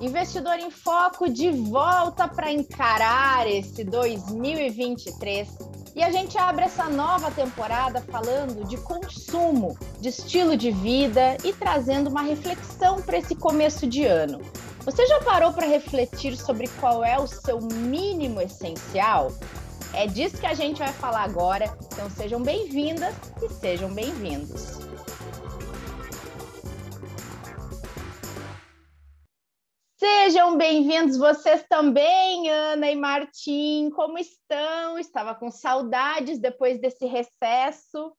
[0.00, 5.48] Investidor em Foco de volta para encarar esse 2023.
[5.94, 11.52] E a gente abre essa nova temporada falando de consumo, de estilo de vida e
[11.52, 14.40] trazendo uma reflexão para esse começo de ano.
[14.84, 19.32] Você já parou para refletir sobre qual é o seu mínimo essencial?
[19.94, 21.72] É disso que a gente vai falar agora.
[21.86, 24.73] Então sejam bem-vindas e sejam bem-vindos.
[30.06, 33.88] Sejam bem-vindos vocês também, Ana e Martim.
[33.88, 34.98] Como estão?
[34.98, 38.14] Estava com saudades depois desse recesso.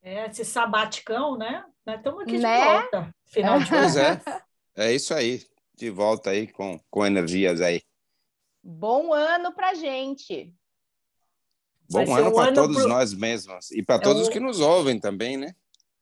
[0.00, 1.66] É, esse sabaticão, né?
[1.86, 2.58] Estamos aqui né?
[2.58, 3.14] de volta.
[3.26, 4.22] Final de pois é,
[4.74, 5.44] é isso aí.
[5.74, 7.82] De volta aí com, com energias aí.
[8.64, 10.50] Bom ano pra gente.
[11.90, 12.88] Bom ano para todos pro...
[12.88, 14.30] nós mesmos e para é todos um...
[14.30, 15.54] que nos ouvem também, né?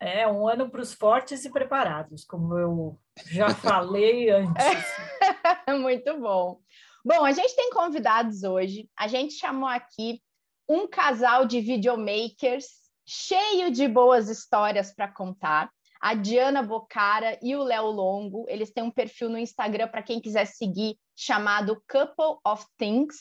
[0.03, 4.65] É um ano para os fortes e preparados, como eu já falei antes.
[5.79, 6.59] Muito bom.
[7.05, 8.89] Bom, a gente tem convidados hoje.
[8.99, 10.23] A gente chamou aqui
[10.67, 12.67] um casal de videomakers
[13.07, 15.71] cheio de boas histórias para contar.
[16.01, 18.47] A Diana Bocara e o Léo Longo.
[18.49, 23.17] Eles têm um perfil no Instagram para quem quiser seguir, chamado Couple of Things.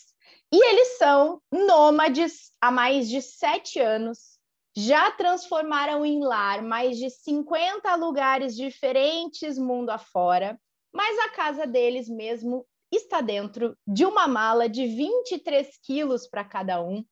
[0.50, 4.39] E eles são nômades há mais de sete anos
[4.80, 10.58] já transformaram em lar mais de 50 lugares diferentes mundo afora,
[10.94, 16.82] mas a casa deles mesmo está dentro de uma mala de 23 quilos para cada
[16.82, 17.04] um.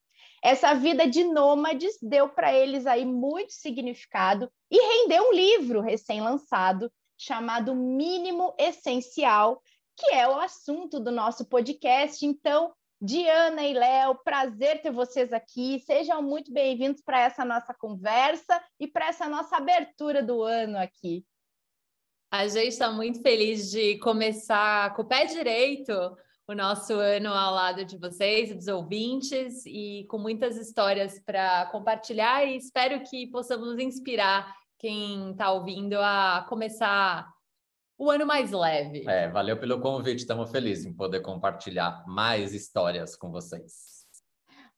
[0.42, 6.90] Essa vida de nômades deu para eles aí muito significado e rendeu um livro recém-lançado
[7.18, 9.62] chamado Mínimo Essencial,
[9.98, 12.26] que é o assunto do nosso podcast.
[12.26, 15.80] Então, Diana e Léo, prazer ter vocês aqui.
[15.86, 21.24] Sejam muito bem-vindos para essa nossa conversa e para essa nossa abertura do ano aqui.
[22.32, 25.94] A gente está muito feliz de começar com o pé direito
[26.48, 32.46] o nosso ano ao lado de vocês, dos ouvintes, e com muitas histórias para compartilhar.
[32.46, 37.32] E espero que possamos inspirar quem está ouvindo a começar
[37.98, 39.04] o ano mais leve.
[39.08, 43.98] É, valeu pelo convite, estamos felizes em poder compartilhar mais histórias com vocês.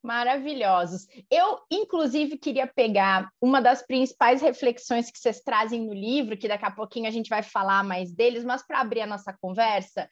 [0.02, 1.08] Maravilhosos.
[1.30, 6.66] Eu, inclusive, queria pegar uma das principais reflexões que vocês trazem no livro, que daqui
[6.66, 10.10] a pouquinho a gente vai falar mais deles, mas para abrir a nossa conversa,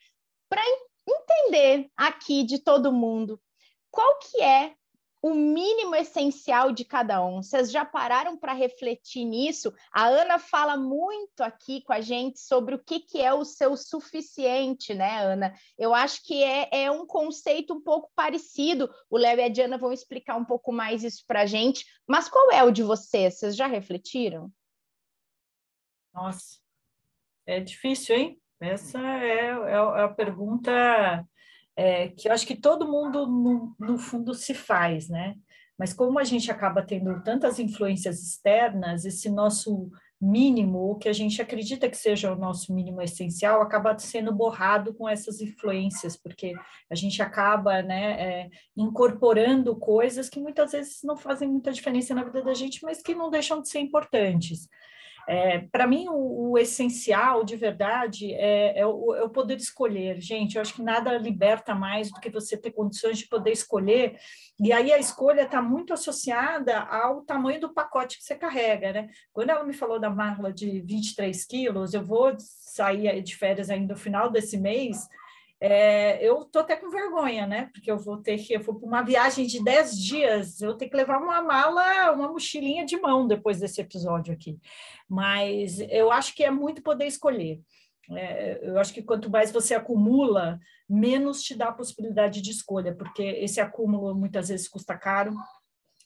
[0.50, 0.62] para
[1.08, 3.40] entender aqui de todo mundo
[3.90, 4.74] qual que é
[5.28, 7.42] o mínimo essencial de cada um.
[7.42, 9.74] Vocês já pararam para refletir nisso?
[9.92, 13.76] A Ana fala muito aqui com a gente sobre o que, que é o seu
[13.76, 15.54] suficiente, né, Ana?
[15.78, 18.90] Eu acho que é, é um conceito um pouco parecido.
[19.10, 21.86] O Léo e a Diana vão explicar um pouco mais isso para a gente.
[22.08, 23.38] Mas qual é o de vocês?
[23.38, 24.50] Vocês já refletiram?
[26.14, 26.58] Nossa,
[27.46, 28.42] é difícil, hein?
[28.60, 31.28] Essa é, é, é a pergunta
[31.78, 35.36] é, que eu acho que todo mundo, no, no fundo, se faz, né?
[35.78, 41.14] Mas como a gente acaba tendo tantas influências externas, esse nosso mínimo, o que a
[41.14, 46.56] gente acredita que seja o nosso mínimo essencial, acaba sendo borrado com essas influências, porque
[46.90, 52.24] a gente acaba né, é, incorporando coisas que muitas vezes não fazem muita diferença na
[52.24, 54.68] vida da gente, mas que não deixam de ser importantes.
[55.30, 60.22] É, Para mim, o, o, essencial, de verdade, é, é, o, é, o, poder escolher.
[60.22, 64.18] Gente, eu acho que nada liberta mais do que você ter condições de poder escolher.
[64.58, 69.10] E aí a escolha está muito associada ao tamanho do pacote que você carrega, né?
[69.34, 73.96] Quando ela me falou da mala de 23 quilos, eu vou sair de férias ainda
[73.96, 75.10] no final desse mês,
[75.60, 77.70] é, eu tô até com vergonha, né?
[77.74, 80.92] Porque eu vou ter que, eu vou para uma viagem de 10 dias, eu tenho
[80.92, 84.60] que levar uma mala, uma mochilinha de mão depois desse episódio aqui.
[85.10, 87.62] Mas eu acho que é muito poder escolher.
[88.12, 92.96] É, eu acho que quanto mais você acumula, menos te dá a possibilidade de escolha,
[92.96, 95.34] porque esse acúmulo muitas vezes custa caro,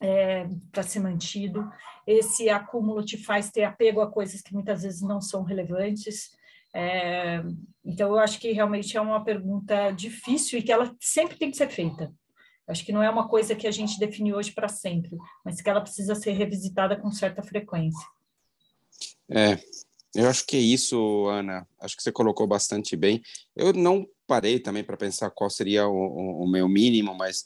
[0.01, 1.69] é, para ser mantido.
[2.07, 6.31] Esse acúmulo te faz ter apego a coisas que muitas vezes não são relevantes.
[6.73, 7.43] É,
[7.83, 11.57] então, eu acho que realmente é uma pergunta difícil e que ela sempre tem que
[11.57, 12.13] ser feita.
[12.67, 15.69] Acho que não é uma coisa que a gente define hoje para sempre, mas que
[15.69, 18.07] ela precisa ser revisitada com certa frequência.
[19.29, 19.59] É,
[20.13, 21.67] eu acho que é isso, Ana.
[21.79, 23.21] Acho que você colocou bastante bem.
[23.55, 27.43] Eu não parei também para pensar qual seria o, o, o, meu mínimo, mas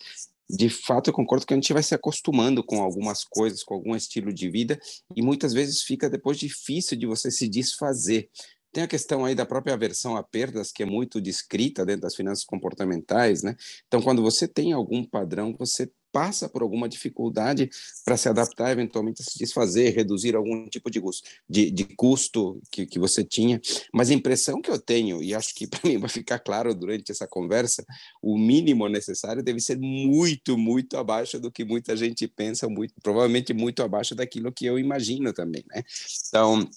[0.48, 3.96] de fato eu concordo que a gente vai se acostumando com algumas coisas, com algum
[3.96, 4.80] estilo de vida,
[5.16, 8.30] e muitas vezes fica depois difícil de você se desfazer.
[8.76, 12.14] Tem a questão aí da própria aversão a perdas, que é muito descrita dentro das
[12.14, 13.56] finanças comportamentais, né?
[13.88, 17.70] Então, quando você tem algum padrão, você passa por alguma dificuldade
[18.04, 22.86] para se adaptar, eventualmente se desfazer, reduzir algum tipo de, custo, de, de custo que,
[22.86, 23.62] que você tinha.
[23.94, 27.14] Mas a impressão que eu tenho, e acho que para mim vai ficar claro durante
[27.14, 27.82] essa conversa,
[28.22, 33.54] o mínimo necessário deve ser muito, muito abaixo do que muita gente pensa, muito, provavelmente
[33.54, 35.82] muito abaixo daquilo que eu imagino também, né?
[36.28, 36.70] Então,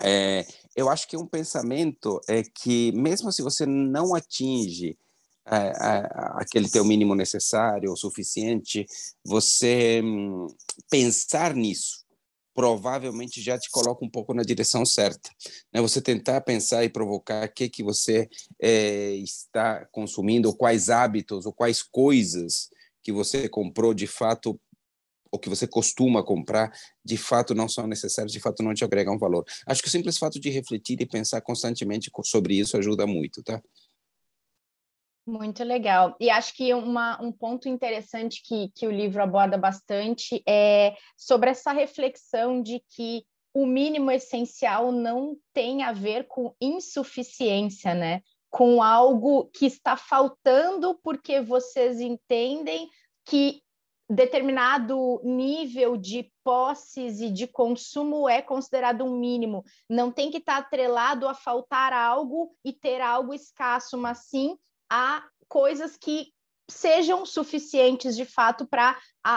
[0.00, 0.46] é,
[0.78, 4.96] eu acho que um pensamento é que mesmo se você não atinge
[5.44, 8.86] é, é, aquele teu mínimo necessário ou suficiente,
[9.24, 10.46] você hum,
[10.88, 12.06] pensar nisso
[12.54, 15.30] provavelmente já te coloca um pouco na direção certa.
[15.72, 15.80] Né?
[15.80, 18.28] Você tentar pensar e provocar o que que você
[18.60, 22.68] é, está consumindo, ou quais hábitos, ou quais coisas
[23.02, 24.60] que você comprou de fato
[25.30, 26.72] ou que você costuma comprar,
[27.04, 29.44] de fato não são necessários, de fato não te agregam valor.
[29.66, 33.62] Acho que o simples fato de refletir e pensar constantemente sobre isso ajuda muito, tá?
[35.28, 36.16] Muito legal.
[36.18, 41.50] E acho que uma, um ponto interessante que, que o livro aborda bastante é sobre
[41.50, 48.22] essa reflexão de que o mínimo essencial não tem a ver com insuficiência, né?
[48.48, 52.88] Com algo que está faltando porque vocês entendem
[53.26, 53.60] que
[54.08, 59.64] determinado nível de posses e de consumo é considerado um mínimo.
[59.88, 64.56] Não tem que estar atrelado a faltar algo e ter algo escasso, mas sim
[64.90, 66.32] a coisas que
[66.70, 68.96] sejam suficientes de fato para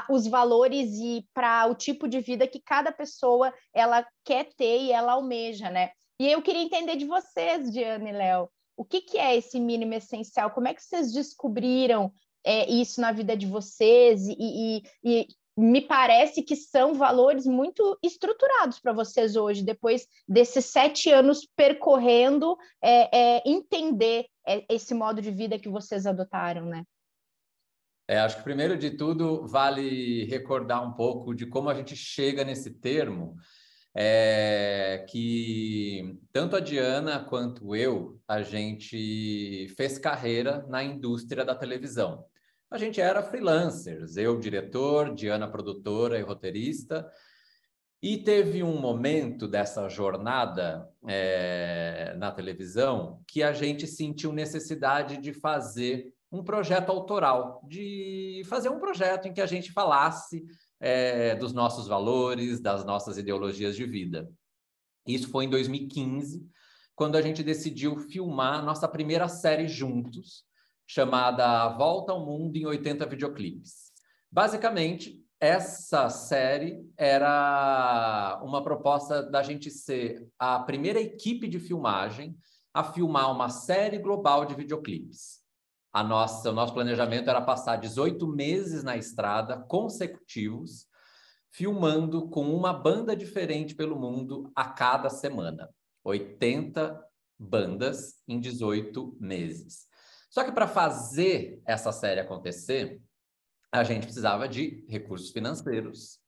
[0.09, 4.91] os valores e para o tipo de vida que cada pessoa ela quer ter e
[4.91, 5.91] ela almeja, né?
[6.19, 9.93] E eu queria entender de vocês, Diana e Léo, o que, que é esse mínimo
[9.93, 10.51] essencial?
[10.51, 12.11] Como é que vocês descobriram
[12.43, 15.27] é, isso na vida de vocês e, e, e
[15.57, 22.57] me parece que são valores muito estruturados para vocês hoje, depois desses sete anos percorrendo,
[22.81, 26.83] é, é, entender é, esse modo de vida que vocês adotaram, né?
[28.07, 32.43] É, acho que primeiro de tudo vale recordar um pouco de como a gente chega
[32.43, 33.35] nesse termo,
[33.93, 42.25] é, que tanto a Diana quanto eu, a gente fez carreira na indústria da televisão
[42.71, 47.05] a gente era freelancers, eu diretor, Diana produtora e roteirista,
[48.01, 55.33] e teve um momento dessa jornada é, na televisão que a gente sentiu necessidade de
[55.33, 60.45] fazer um projeto autoral, de fazer um projeto em que a gente falasse
[60.79, 64.31] é, dos nossos valores, das nossas ideologias de vida.
[65.05, 66.47] Isso foi em 2015,
[66.95, 70.45] quando a gente decidiu filmar nossa primeira série juntos,
[70.93, 73.93] chamada Volta ao Mundo em 80 Videoclipes.
[74.29, 82.37] Basicamente, essa série era uma proposta da gente ser a primeira equipe de filmagem
[82.73, 85.39] a filmar uma série global de videoclipes.
[85.93, 90.87] A nossa, o nosso planejamento era passar 18 meses na estrada consecutivos,
[91.49, 95.69] filmando com uma banda diferente pelo mundo a cada semana.
[96.03, 97.01] 80
[97.39, 99.89] bandas em 18 meses.
[100.31, 103.01] Só que para fazer essa série acontecer,
[103.69, 106.19] a gente precisava de recursos financeiros.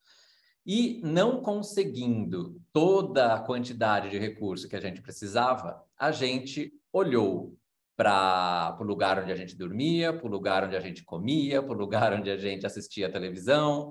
[0.66, 7.58] E não conseguindo toda a quantidade de recurso que a gente precisava, a gente olhou
[7.96, 11.74] para o lugar onde a gente dormia, para o lugar onde a gente comia, para
[11.74, 13.90] o lugar onde a gente assistia televisão,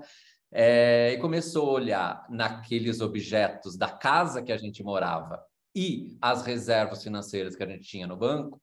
[0.51, 5.43] é, e começou a olhar naqueles objetos da casa que a gente morava
[5.75, 8.61] e as reservas financeiras que a gente tinha no banco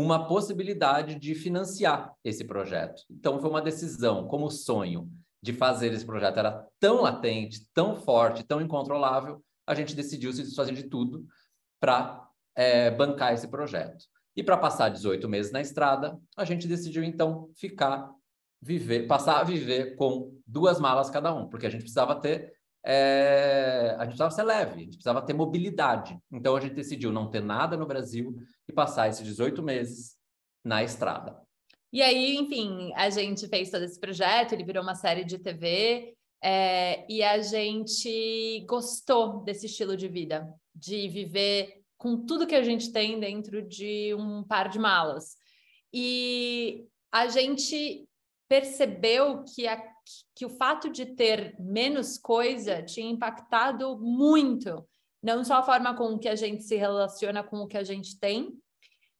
[0.00, 3.02] uma possibilidade de financiar esse projeto.
[3.10, 5.10] Então, foi uma decisão, como sonho
[5.42, 10.44] de fazer esse projeto era tão latente, tão forte, tão incontrolável, a gente decidiu se
[10.44, 11.26] desfazer de tudo
[11.80, 14.04] para é, bancar esse projeto.
[14.36, 18.08] E para passar 18 meses na estrada, a gente decidiu então ficar,
[18.62, 22.52] viver, passar a viver com duas malas cada um, porque a gente precisava ter
[22.84, 26.18] é, a gente precisava ser leve, a gente precisava ter mobilidade.
[26.32, 28.36] Então a gente decidiu não ter nada no Brasil
[28.68, 30.16] e passar esses 18 meses
[30.64, 31.40] na estrada.
[31.92, 36.14] E aí, enfim, a gente fez todo esse projeto, ele virou uma série de TV,
[36.42, 42.62] é, e a gente gostou desse estilo de vida, de viver com tudo que a
[42.62, 45.36] gente tem dentro de um par de malas.
[45.92, 48.07] E a gente
[48.48, 49.76] percebeu que a
[50.34, 54.86] que o fato de ter menos coisa tinha impactado muito,
[55.22, 58.18] não só a forma com que a gente se relaciona com o que a gente
[58.18, 58.58] tem,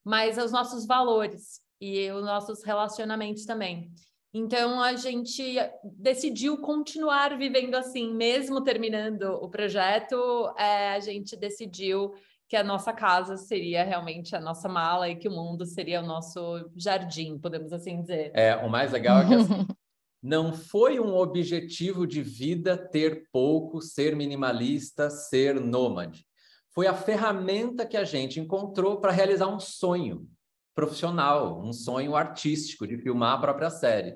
[0.03, 3.91] mas os nossos valores e os nossos relacionamentos também.
[4.33, 10.15] Então a gente decidiu continuar vivendo assim, mesmo terminando o projeto,
[10.57, 12.13] é, a gente decidiu
[12.49, 16.05] que a nossa casa seria realmente a nossa mala e que o mundo seria o
[16.05, 18.31] nosso jardim, podemos assim dizer.
[18.33, 19.67] É, o mais legal é que assim,
[20.21, 26.25] não foi um objetivo de vida ter pouco, ser minimalista, ser nômade.
[26.73, 30.27] Foi a ferramenta que a gente encontrou para realizar um sonho
[30.73, 34.15] profissional, um sonho artístico de filmar a própria série.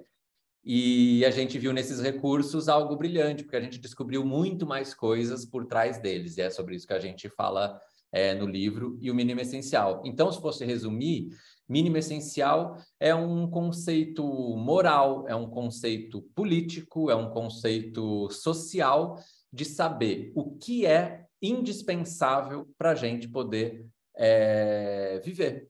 [0.65, 5.45] E a gente viu nesses recursos algo brilhante, porque a gente descobriu muito mais coisas
[5.45, 6.37] por trás deles.
[6.37, 7.79] E é sobre isso que a gente fala
[8.13, 10.01] é, no livro e o mínimo essencial.
[10.05, 11.29] Então, se fosse resumir,
[11.67, 14.23] mínimo essencial é um conceito
[14.55, 19.17] moral, é um conceito político, é um conceito social
[19.51, 25.67] de saber o que é indispensável para a gente poder é, viver.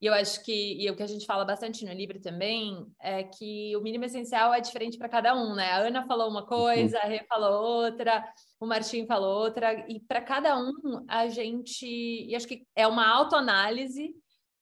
[0.00, 3.22] E eu acho que, e o que a gente fala bastante no livro também, é
[3.22, 5.70] que o mínimo essencial é diferente para cada um, né?
[5.70, 8.22] A Ana falou uma coisa, a Rê falou outra,
[8.58, 13.06] o Martim falou outra, e para cada um a gente, e acho que é uma
[13.06, 14.14] autoanálise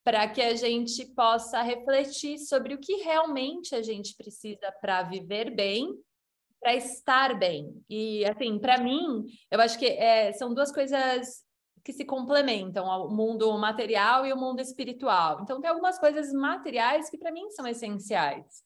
[0.03, 5.51] para que a gente possa refletir sobre o que realmente a gente precisa para viver
[5.55, 5.89] bem,
[6.61, 7.83] para estar bem.
[7.89, 11.45] E assim, para mim, eu acho que é, são duas coisas
[11.85, 15.41] que se complementam, o mundo material e o mundo espiritual.
[15.43, 18.63] Então, tem algumas coisas materiais que para mim são essenciais,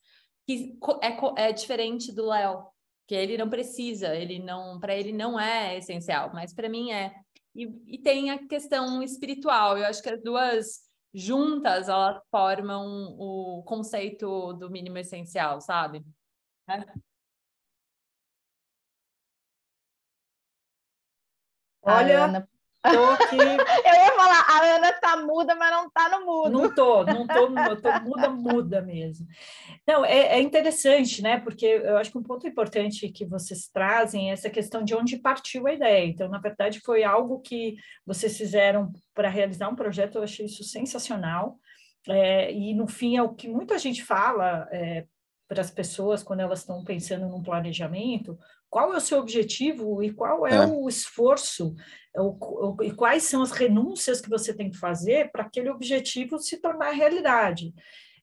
[0.47, 2.64] que é, é diferente do Léo,
[3.08, 7.14] que ele não precisa, ele não, para ele não é essencial, mas para mim é.
[7.54, 9.78] E, e, tem a questão espiritual.
[9.78, 16.04] Eu acho que as duas juntas elas formam o conceito do mínimo essencial, sabe?
[16.68, 16.84] É.
[21.80, 22.48] Olha, Ana,
[22.82, 23.37] Tô aqui.
[23.37, 26.50] Eu ia falar, a Ana tá muda, mas não tá no mudo.
[26.50, 29.26] Não tô, não tô, não tô muda, muda mesmo.
[29.87, 31.40] Não, é, é, interessante, né?
[31.40, 35.18] Porque eu acho que um ponto importante que vocês trazem é essa questão de onde
[35.18, 36.06] partiu a ideia.
[36.06, 40.62] Então, na verdade, foi algo que vocês fizeram para realizar um projeto, eu achei isso
[40.62, 41.58] sensacional.
[42.08, 45.04] É, e no fim é o que muita gente fala é,
[45.49, 48.38] para as pessoas quando elas estão pensando num planejamento,
[48.70, 50.66] qual é o seu objetivo e qual é, é.
[50.66, 51.75] o esforço
[52.16, 56.38] o, o, e quais são as renúncias que você tem que fazer para aquele objetivo
[56.38, 57.72] se tornar realidade.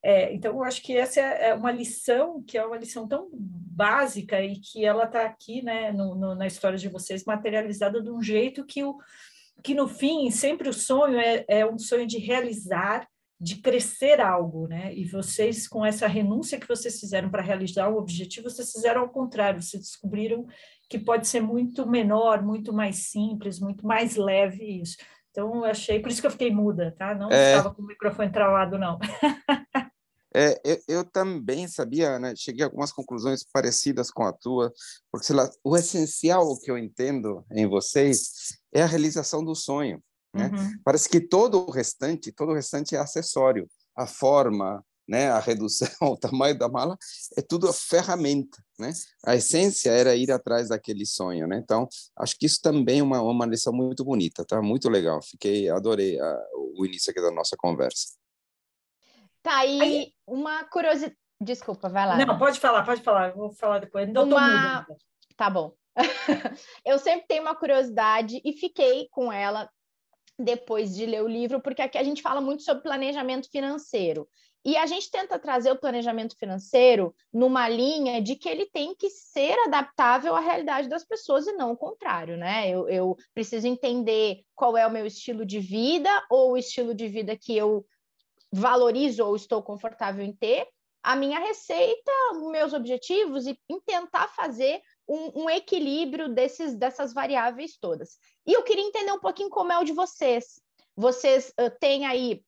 [0.03, 3.27] É, então, eu acho que essa é, é uma lição que é uma lição tão
[3.33, 8.11] básica e que ela está aqui né, no, no, na história de vocês materializada de
[8.11, 8.97] um jeito que, o,
[9.63, 13.07] que no fim, sempre o sonho é, é um sonho de realizar
[13.39, 14.93] de crescer algo, né?
[14.95, 19.09] E vocês, com essa renúncia que vocês fizeram para realizar o objetivo, vocês fizeram ao
[19.09, 20.45] contrário, vocês descobriram
[20.89, 24.97] que pode ser muito menor, muito mais simples, muito mais leve isso.
[25.31, 27.13] Então, eu achei, por isso que eu fiquei muda, tá?
[27.13, 27.57] Não é...
[27.57, 28.97] estava com o microfone travado, não.
[30.37, 32.33] É, eu, eu, também sabia, né?
[32.35, 34.69] Cheguei a algumas conclusões parecidas com a tua,
[35.09, 40.03] porque lá, o essencial que eu entendo em vocês é a realização do sonho.
[40.35, 40.51] Né?
[40.53, 40.79] Uhum.
[40.83, 43.69] Parece que todo o restante, todo o restante é acessório.
[43.95, 46.97] A forma, né, a redução, o tamanho da mala,
[47.37, 48.91] é tudo ferramenta, né?
[49.25, 51.57] A essência era ir atrás daquele sonho, né?
[51.57, 51.87] Então,
[52.17, 54.61] acho que isso também é uma, uma lição muito bonita, tá?
[54.61, 55.21] Muito legal.
[55.21, 56.45] Fiquei, adorei a,
[56.77, 58.13] o início aqui da nossa conversa.
[59.41, 61.15] Tá, e aí, uma curiosidade...
[61.39, 62.17] Desculpa, vai lá.
[62.17, 63.29] Não, pode falar, pode falar.
[63.29, 64.11] Eu vou falar depois.
[64.11, 64.87] Não uma...
[65.37, 65.73] Tá bom.
[66.85, 69.69] eu sempre tenho uma curiosidade e fiquei com ela
[70.37, 74.27] depois de ler o livro, porque aqui a gente fala muito sobre planejamento financeiro.
[74.65, 79.11] E a gente tenta trazer o planejamento financeiro numa linha de que ele tem que
[79.11, 82.67] ser adaptável à realidade das pessoas e não o contrário, né?
[82.67, 87.07] Eu, eu preciso entender qual é o meu estilo de vida ou o estilo de
[87.07, 87.85] vida que eu
[88.51, 90.67] valorizo ou estou confortável em ter,
[91.03, 92.11] a minha receita,
[92.49, 98.17] meus objetivos e tentar fazer um, um, equilíbrio desses, dessas variáveis todas.
[98.45, 100.59] E eu queria entender um pouquinho como é o de vocês.
[100.95, 102.41] Vocês uh, têm aí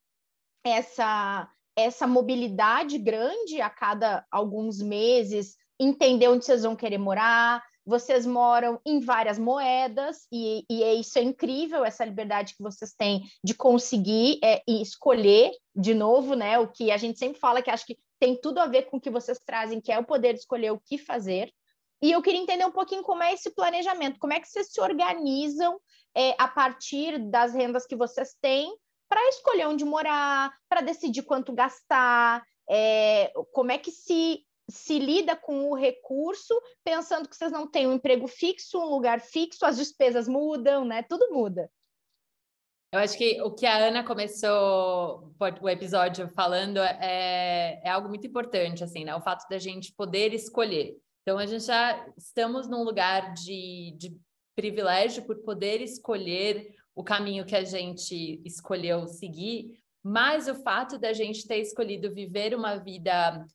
[0.63, 8.25] essa, essa mobilidade grande a cada alguns meses, entender onde vocês vão querer morar, vocês
[8.25, 13.23] moram em várias moedas, e, e é isso é incrível, essa liberdade que vocês têm
[13.41, 16.59] de conseguir é, escolher de novo, né?
[16.59, 19.01] O que a gente sempre fala que acho que tem tudo a ver com o
[19.01, 21.49] que vocês trazem, que é o poder de escolher o que fazer.
[22.01, 24.79] E eu queria entender um pouquinho como é esse planejamento, como é que vocês se
[24.79, 25.79] organizam
[26.15, 28.75] é, a partir das rendas que vocês têm
[29.09, 35.35] para escolher onde morar, para decidir quanto gastar, é, como é que se, se lida
[35.35, 39.77] com o recurso, pensando que vocês não têm um emprego fixo, um lugar fixo, as
[39.77, 41.03] despesas mudam, né?
[41.03, 41.71] Tudo muda.
[42.91, 48.25] Eu acho que o que a Ana começou o episódio falando é, é algo muito
[48.25, 49.15] importante, assim, né?
[49.15, 50.97] O fato da gente poder escolher.
[51.27, 54.17] Então, a gente já estamos num lugar de, de
[54.55, 61.11] privilégio por poder escolher o caminho que a gente escolheu seguir, mas o fato da
[61.11, 63.45] gente ter escolhido viver uma vida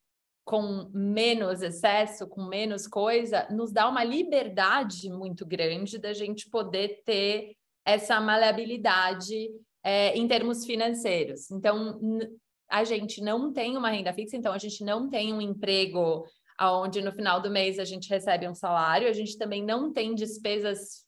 [0.45, 7.01] com menos excesso, com menos coisa, nos dá uma liberdade muito grande da gente poder
[7.07, 9.51] ter essa maleabilidade
[9.83, 11.51] é, em termos financeiros.
[11.51, 11.99] Então,
[12.69, 16.27] a gente não tem uma renda fixa, então a gente não tem um emprego
[16.61, 20.15] onde no final do mês a gente recebe um salário, a gente também não tem
[20.15, 21.07] despesas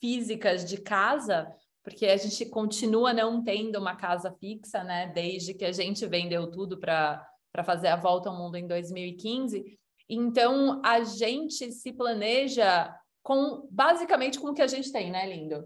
[0.00, 1.50] físicas de casa,
[1.82, 5.10] porque a gente continua não tendo uma casa fixa, né?
[5.14, 7.26] Desde que a gente vendeu tudo para
[7.64, 9.78] fazer a volta ao mundo em 2015.
[10.08, 15.64] Então, a gente se planeja com basicamente com o que a gente tem, né, lindo?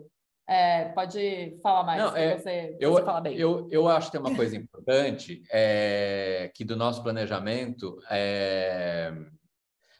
[0.53, 3.39] É, pode falar mais, Não, é, você, eu, você fala bem.
[3.39, 9.15] Eu, eu acho que tem uma coisa importante, é, que do nosso planejamento, é,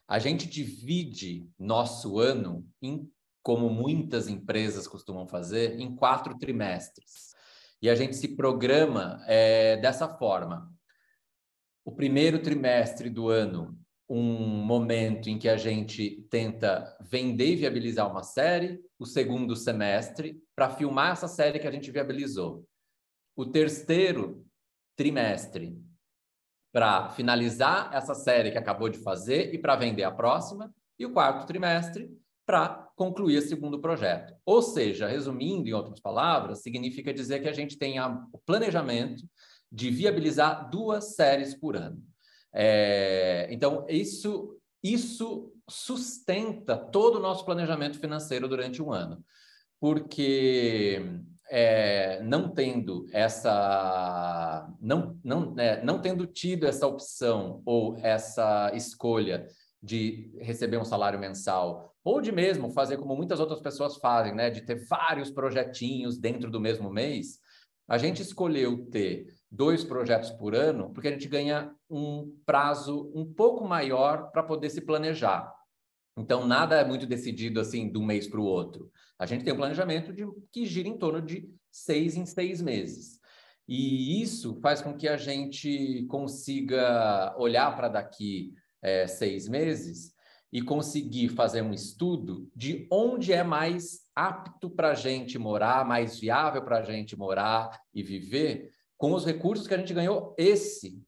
[0.07, 3.11] a gente divide nosso ano, em,
[3.43, 7.33] como muitas empresas costumam fazer, em quatro trimestres.
[7.81, 10.71] E a gente se programa é, dessa forma.
[11.83, 13.82] O primeiro trimestre do ano
[14.15, 20.39] um momento em que a gente tenta vender e viabilizar uma série, o segundo semestre,
[20.55, 22.69] para filmar essa série que a gente viabilizou.
[23.35, 24.45] O terceiro
[24.95, 25.81] trimestre,
[26.71, 30.71] para finalizar essa série que acabou de fazer e para vender a próxima.
[30.99, 32.11] E o quarto trimestre,
[32.45, 34.35] para concluir o segundo projeto.
[34.45, 39.25] Ou seja, resumindo em outras palavras, significa dizer que a gente tem o planejamento
[39.71, 42.12] de viabilizar duas séries por ano.
[42.55, 49.25] É, então, isso, isso sustenta todo o nosso planejamento financeiro durante um ano,
[49.81, 51.01] porque
[51.51, 59.47] é, não tendo essa, não, não, é, não tendo tido essa opção ou essa escolha
[59.83, 64.51] de receber um salário mensal, ou de mesmo fazer como muitas outras pessoas fazem, né,
[64.51, 67.39] de ter vários projetinhos dentro do mesmo mês,
[67.89, 73.31] a gente escolheu ter dois projetos por ano, porque a gente ganha um prazo um
[73.31, 75.53] pouco maior para poder se planejar.
[76.17, 78.91] Então, nada é muito decidido assim de um mês para o outro.
[79.19, 83.21] A gente tem um planejamento de, que gira em torno de seis em seis meses.
[83.69, 90.13] E isso faz com que a gente consiga olhar para daqui é, seis meses
[90.51, 96.19] e conseguir fazer um estudo de onde é mais apto para a gente morar, mais
[96.19, 98.72] viável para a gente morar e viver,
[99.03, 101.03] com os recursos que a gente ganhou esse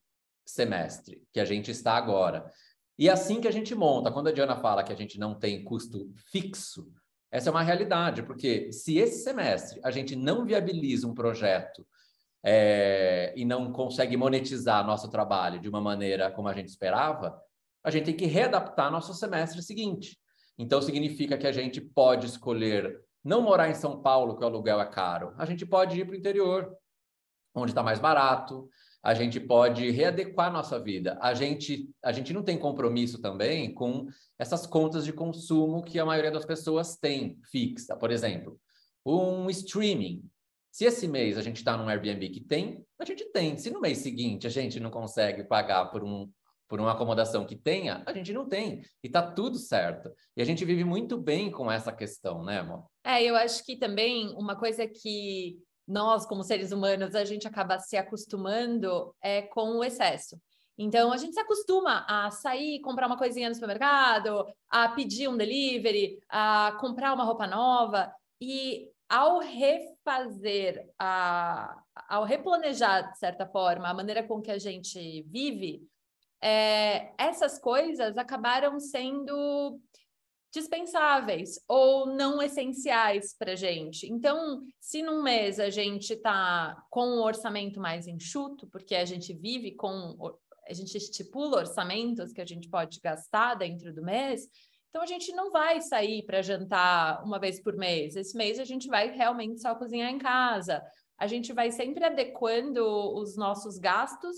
[0.44, 2.50] semestre, que a gente está agora.
[2.98, 4.10] E é assim que a gente monta.
[4.10, 6.90] Quando a Diana fala que a gente não tem custo fixo,
[7.30, 11.86] essa é uma realidade, porque se esse semestre a gente não viabiliza um projeto
[12.44, 17.40] é, e não consegue monetizar nosso trabalho de uma maneira como a gente esperava,
[17.84, 20.18] a gente tem que readaptar nosso semestre seguinte.
[20.58, 24.80] Então, significa que a gente pode escolher não morar em São Paulo, que o aluguel
[24.80, 25.32] é caro.
[25.38, 26.76] A gente pode ir para o interior,
[27.54, 28.68] onde está mais barato,
[29.02, 31.18] a gente pode readequar nossa vida.
[31.20, 34.06] A gente, a gente não tem compromisso também com
[34.38, 37.94] essas contas de consumo que a maioria das pessoas tem fixa.
[37.94, 38.58] Por exemplo,
[39.04, 40.24] um streaming.
[40.72, 43.58] Se esse mês a gente está num Airbnb que tem, a gente tem.
[43.58, 46.28] Se no mês seguinte a gente não consegue pagar por um
[46.66, 48.82] por uma acomodação que tenha, a gente não tem.
[49.02, 50.10] E tá tudo certo.
[50.36, 52.86] E a gente vive muito bem com essa questão, né, amor?
[53.04, 57.78] É, eu acho que também uma coisa que nós, como seres humanos, a gente acaba
[57.78, 60.40] se acostumando é com o excesso.
[60.76, 65.36] Então, a gente se acostuma a sair, comprar uma coisinha no supermercado, a pedir um
[65.36, 68.12] delivery, a comprar uma roupa nova.
[68.40, 75.22] E ao refazer, a, ao replanejar, de certa forma, a maneira com que a gente
[75.28, 75.86] vive,
[76.42, 79.80] é, essas coisas acabaram sendo
[80.54, 84.06] dispensáveis ou não essenciais para gente.
[84.06, 89.34] Então, se num mês a gente está com um orçamento mais enxuto, porque a gente
[89.34, 90.16] vive com
[90.66, 94.48] a gente estipula orçamentos que a gente pode gastar dentro do mês,
[94.88, 98.14] então a gente não vai sair para jantar uma vez por mês.
[98.14, 100.80] Esse mês a gente vai realmente só cozinhar em casa.
[101.18, 102.80] A gente vai sempre adequando
[103.14, 104.36] os nossos gastos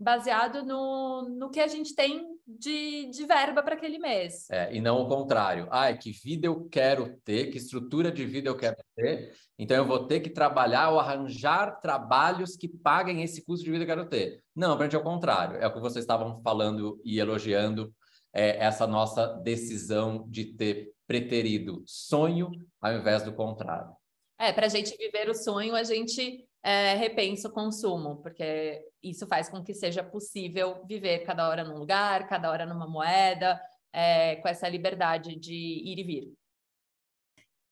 [0.00, 4.48] baseado no, no que a gente tem de, de verba para aquele mês.
[4.50, 5.68] É, e não o contrário.
[5.70, 9.86] Ah, que vida eu quero ter, que estrutura de vida eu quero ter, então eu
[9.86, 13.96] vou ter que trabalhar ou arranjar trabalhos que paguem esse custo de vida que eu
[13.96, 14.42] quero ter.
[14.56, 15.56] Não, para gente é o contrário.
[15.58, 17.94] É o que vocês estavam falando e elogiando,
[18.32, 23.92] é, essa nossa decisão de ter preterido sonho ao invés do contrário.
[24.38, 29.26] É, para a gente viver o sonho, a gente é, repensa o consumo, porque isso
[29.26, 33.60] faz com que seja possível viver cada hora num lugar, cada hora numa moeda,
[33.92, 36.32] é, com essa liberdade de ir e vir.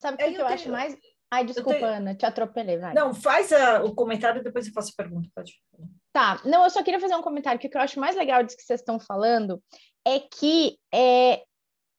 [0.01, 0.55] Sabe o que, eu, que eu tenho...
[0.55, 0.97] acho mais.
[1.31, 1.87] Ai, desculpa, tenho...
[1.87, 2.95] Ana, te atropelei, vai.
[2.95, 5.53] Não, faz a, o comentário e depois eu faço a pergunta, pode.
[6.13, 8.43] Tá, não, eu só queria fazer um comentário que o que eu acho mais legal
[8.43, 9.63] disso que vocês estão falando
[10.07, 11.43] é que é,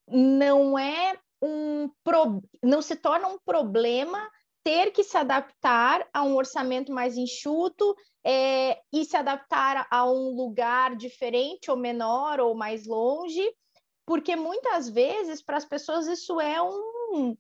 [0.10, 4.30] não é um pro, não se torna um problema
[4.68, 10.36] ter que se adaptar a um orçamento mais enxuto é, e se adaptar a um
[10.36, 13.50] lugar diferente ou menor ou mais longe,
[14.06, 17.38] porque muitas vezes para as pessoas isso é um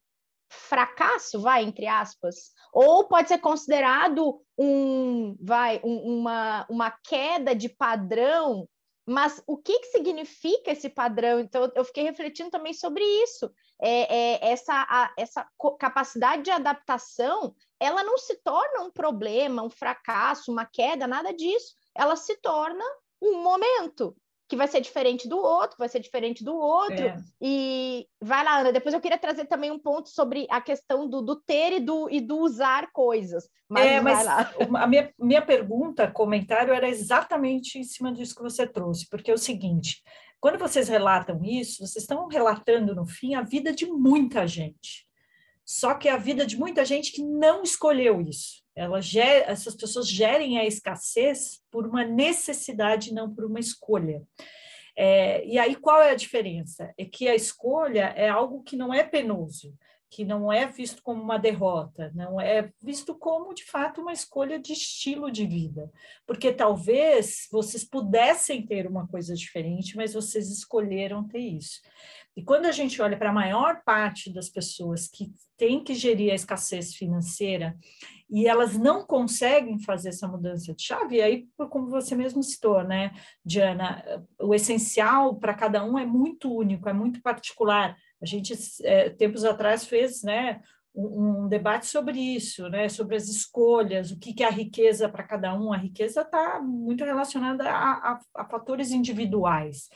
[0.50, 7.68] fracasso, vai, entre aspas, ou pode ser considerado um, vai, um, uma, uma queda de
[7.68, 8.66] padrão
[9.10, 11.40] mas o que, que significa esse padrão?
[11.40, 13.50] Então, eu fiquei refletindo também sobre isso.
[13.82, 15.48] É, é, essa, a, essa
[15.80, 21.76] capacidade de adaptação, ela não se torna um problema, um fracasso, uma queda, nada disso.
[21.96, 22.84] Ela se torna
[23.22, 24.16] um momento
[24.48, 27.06] que vai ser diferente do outro, vai ser diferente do outro.
[27.06, 27.18] É.
[27.42, 28.72] E vai lá, Ana.
[28.72, 32.10] Depois eu queria trazer também um ponto sobre a questão do, do ter e do,
[32.10, 33.50] e do usar coisas.
[33.68, 38.66] Mas, é, mas a minha, minha pergunta, comentário, era exatamente em cima disso que você
[38.66, 40.02] trouxe, porque é o seguinte:
[40.40, 45.08] quando vocês relatam isso, vocês estão relatando, no fim, a vida de muita gente.
[45.66, 48.64] Só que a vida de muita gente que não escolheu isso.
[48.76, 54.24] Ela ger, essas pessoas gerem a escassez por uma necessidade, não por uma escolha.
[54.96, 56.94] É, e aí qual é a diferença?
[56.98, 59.74] É que a escolha é algo que não é penoso,
[60.10, 64.58] que não é visto como uma derrota, não é visto como de fato uma escolha
[64.58, 65.92] de estilo de vida,
[66.26, 71.82] porque talvez vocês pudessem ter uma coisa diferente, mas vocês escolheram ter isso.
[72.38, 76.32] E quando a gente olha para a maior parte das pessoas que tem que gerir
[76.32, 77.76] a escassez financeira
[78.30, 83.12] e elas não conseguem fazer essa mudança de chave, aí, como você mesmo citou, né,
[83.44, 84.04] Diana,
[84.40, 87.98] o essencial para cada um é muito único, é muito particular.
[88.22, 88.54] A gente,
[88.84, 90.62] é, tempos atrás, fez né,
[90.94, 95.08] um, um, debate sobre isso, né, sobre as escolhas, o que, que é a riqueza
[95.08, 95.72] para cada um.
[95.72, 99.90] A riqueza está muito relacionada a, a, a fatores individuais.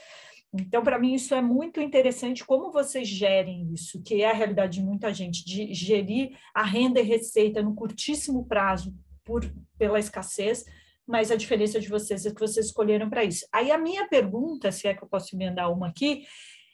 [0.54, 4.80] Então, para mim, isso é muito interessante como vocês gerem isso, que é a realidade
[4.80, 10.66] de muita gente, de gerir a renda e receita no curtíssimo prazo por, pela escassez,
[11.08, 13.46] mas a diferença de vocês é que vocês escolheram para isso.
[13.52, 16.26] Aí a minha pergunta, se é que eu posso emendar uma aqui,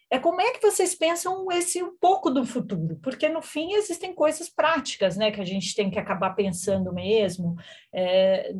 [0.10, 2.98] é como é que vocês pensam esse um pouco do futuro?
[3.02, 7.56] Porque no fim existem coisas práticas, né, que a gente tem que acabar pensando mesmo.
[7.94, 8.54] É,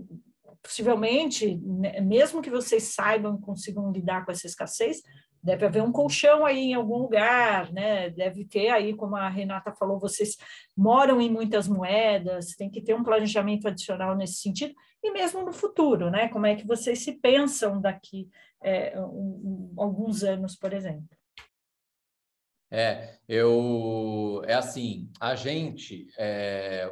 [0.62, 5.02] possivelmente, né, mesmo que vocês saibam e consigam lidar com essa escassez,
[5.42, 8.10] deve haver um colchão aí em algum lugar, né?
[8.10, 10.36] Deve ter aí, como a Renata falou, vocês
[10.76, 15.54] moram em muitas moedas, tem que ter um planejamento adicional nesse sentido, e mesmo no
[15.54, 16.28] futuro, né?
[16.28, 18.28] Como é que vocês se pensam daqui
[18.62, 21.17] é, um, um, alguns anos, por exemplo?
[22.70, 26.92] É, eu é assim, a gente é,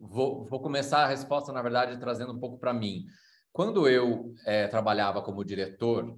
[0.00, 3.06] Vou, vou começar a resposta, na verdade, trazendo um pouco para mim.
[3.52, 6.16] Quando eu é, trabalhava como diretor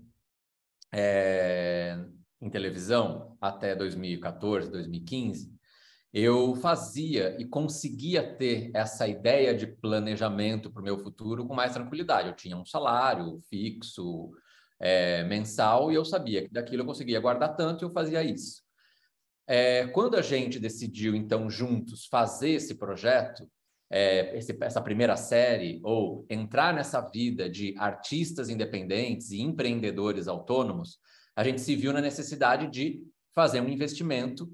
[0.92, 1.98] é,
[2.40, 5.50] em televisão, até 2014, 2015,
[6.12, 11.72] eu fazia e conseguia ter essa ideia de planejamento para o meu futuro com mais
[11.72, 12.28] tranquilidade.
[12.28, 14.30] Eu tinha um salário fixo,
[14.78, 18.62] é, mensal, e eu sabia que daquilo eu conseguia guardar tanto e eu fazia isso.
[19.46, 23.48] É, quando a gente decidiu, então, juntos fazer esse projeto,
[23.90, 30.98] é, esse, essa primeira série ou entrar nessa vida de artistas independentes e empreendedores autônomos,
[31.34, 33.02] a gente se viu na necessidade de
[33.34, 34.50] fazer um investimento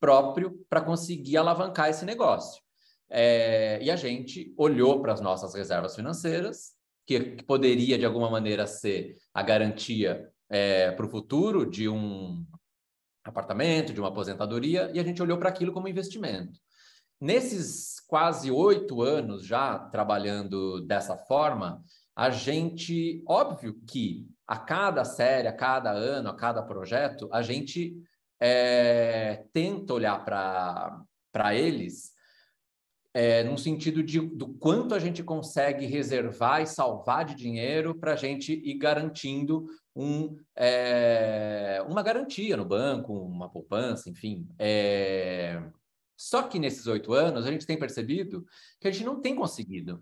[0.00, 2.62] próprio para conseguir alavancar esse negócio.
[3.10, 6.72] É, e a gente olhou para as nossas reservas financeiras,
[7.06, 12.44] que, que, poderia de alguma maneira ser a garantia é, para o futuro de um
[13.28, 16.58] apartamento, de uma aposentadoria, e a gente olhou para aquilo como investimento.
[17.20, 21.82] Nesses quase oito anos já trabalhando dessa forma,
[22.16, 27.96] a gente, óbvio que a cada série, a cada ano, a cada projeto, a gente
[28.40, 32.12] é, tenta olhar para eles
[33.14, 38.12] é, no sentido de, do quanto a gente consegue reservar e salvar de dinheiro para
[38.12, 39.66] a gente ir garantindo
[39.98, 44.48] um, é, uma garantia no banco, uma poupança, enfim.
[44.56, 45.60] É,
[46.16, 48.46] só que nesses oito anos, a gente tem percebido
[48.80, 50.00] que a gente não tem conseguido.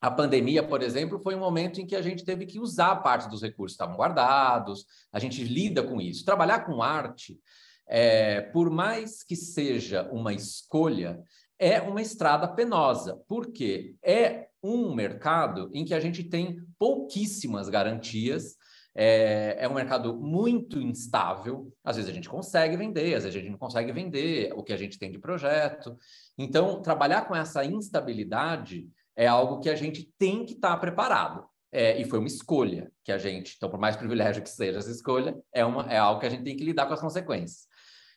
[0.00, 3.28] A pandemia, por exemplo, foi um momento em que a gente teve que usar parte
[3.28, 6.24] dos recursos que estavam guardados, a gente lida com isso.
[6.24, 7.38] Trabalhar com arte,
[7.86, 11.22] é, por mais que seja uma escolha,
[11.56, 18.56] é uma estrada penosa, porque é um mercado em que a gente tem pouquíssimas garantias
[18.94, 21.72] é, é um mercado muito instável.
[21.82, 24.72] Às vezes a gente consegue vender, às vezes a gente não consegue vender o que
[24.72, 25.96] a gente tem de projeto.
[26.38, 31.44] Então, trabalhar com essa instabilidade é algo que a gente tem que estar preparado.
[31.72, 34.92] É, e foi uma escolha que a gente, então, por mais privilégio que seja essa
[34.92, 37.66] escolha, é, uma, é algo que a gente tem que lidar com as consequências.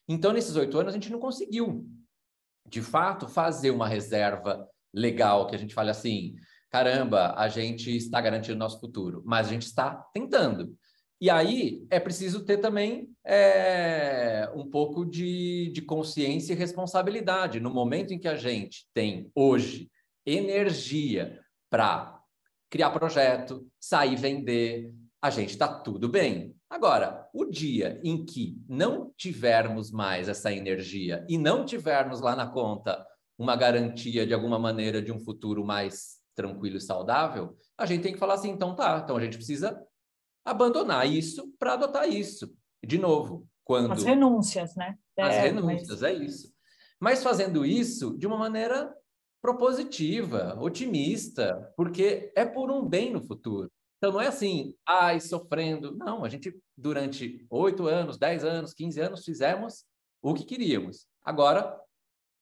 [0.07, 1.83] Então, nesses oito anos, a gente não conseguiu,
[2.67, 6.35] de fato, fazer uma reserva legal, que a gente fale assim,
[6.69, 10.75] caramba, a gente está garantindo o nosso futuro, mas a gente está tentando.
[11.19, 17.59] E aí é preciso ter também é, um pouco de, de consciência e responsabilidade.
[17.59, 19.89] No momento em que a gente tem hoje
[20.25, 22.19] energia para
[22.69, 26.55] criar projeto, sair vender, a gente está tudo bem.
[26.69, 32.45] Agora, o dia em que não tivermos mais essa energia e não tivermos lá na
[32.45, 33.03] conta
[33.37, 38.13] uma garantia de alguma maneira de um futuro mais tranquilo e saudável, a gente tem
[38.13, 39.83] que falar assim, então tá, então a gente precisa
[40.45, 42.55] abandonar isso para adotar isso.
[42.85, 44.95] De novo, quando as renúncias, né?
[45.17, 46.03] As é, renúncias, mas...
[46.03, 46.53] é isso.
[46.99, 48.95] Mas fazendo isso de uma maneira
[49.41, 53.69] propositiva, otimista, porque é por um bem no futuro.
[53.97, 55.95] Então não é assim, ai, sofrendo.
[55.97, 59.85] Não, a gente durante oito anos, dez anos, quinze anos fizemos
[60.21, 61.07] o que queríamos.
[61.23, 61.79] Agora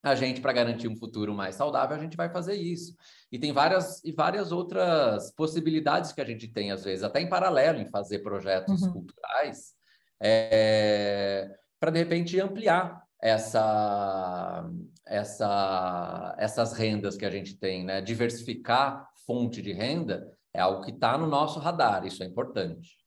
[0.05, 2.95] a gente, para garantir um futuro mais saudável, a gente vai fazer isso.
[3.31, 7.27] E tem várias e várias outras possibilidades que a gente tem, às vezes, até em
[7.27, 8.93] paralelo, em fazer projetos uhum.
[8.93, 9.73] culturais,
[10.21, 14.69] é, para, de repente, ampliar essa,
[15.05, 17.99] essa, essas rendas que a gente tem, né?
[17.99, 22.97] Diversificar fonte de renda é algo que está no nosso radar, isso é importante.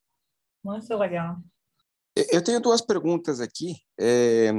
[0.65, 1.37] Muito legal.
[2.31, 3.77] Eu tenho duas perguntas aqui.
[3.99, 4.51] É,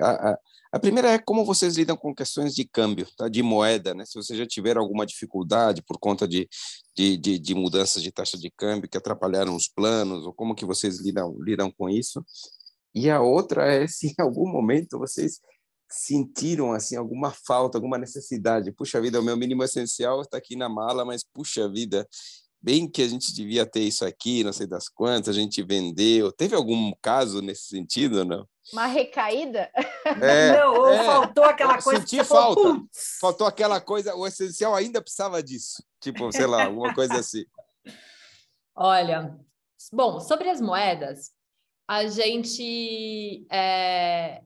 [0.00, 0.38] a, a,
[0.72, 3.28] a, primeira é como vocês lidam com questões de câmbio, tá?
[3.28, 4.04] de moeda, né?
[4.04, 6.48] Se vocês já tiveram alguma dificuldade por conta de,
[6.96, 10.64] de, de, de, mudanças de taxa de câmbio que atrapalharam os planos, ou como que
[10.64, 12.24] vocês lidam, lidam com isso.
[12.94, 15.40] E a outra é se em algum momento vocês
[15.90, 18.72] sentiram assim alguma falta, alguma necessidade.
[18.72, 22.06] Puxa vida, o meu mínimo essencial está aqui na mala, mas puxa vida,
[22.60, 26.32] bem que a gente devia ter isso aqui, não sei das quantas, a gente vendeu.
[26.32, 28.46] Teve algum caso nesse sentido, não?
[28.72, 29.70] Uma recaída?
[30.20, 32.00] É, não, ou é, faltou aquela coisa.
[32.00, 32.60] Senti falta.
[32.60, 32.86] Falou,
[33.20, 35.82] faltou aquela coisa, o essencial ainda precisava disso.
[36.00, 37.44] Tipo, sei lá, alguma coisa assim.
[38.74, 39.36] Olha,
[39.92, 41.32] bom, sobre as moedas,
[41.88, 44.42] a gente é,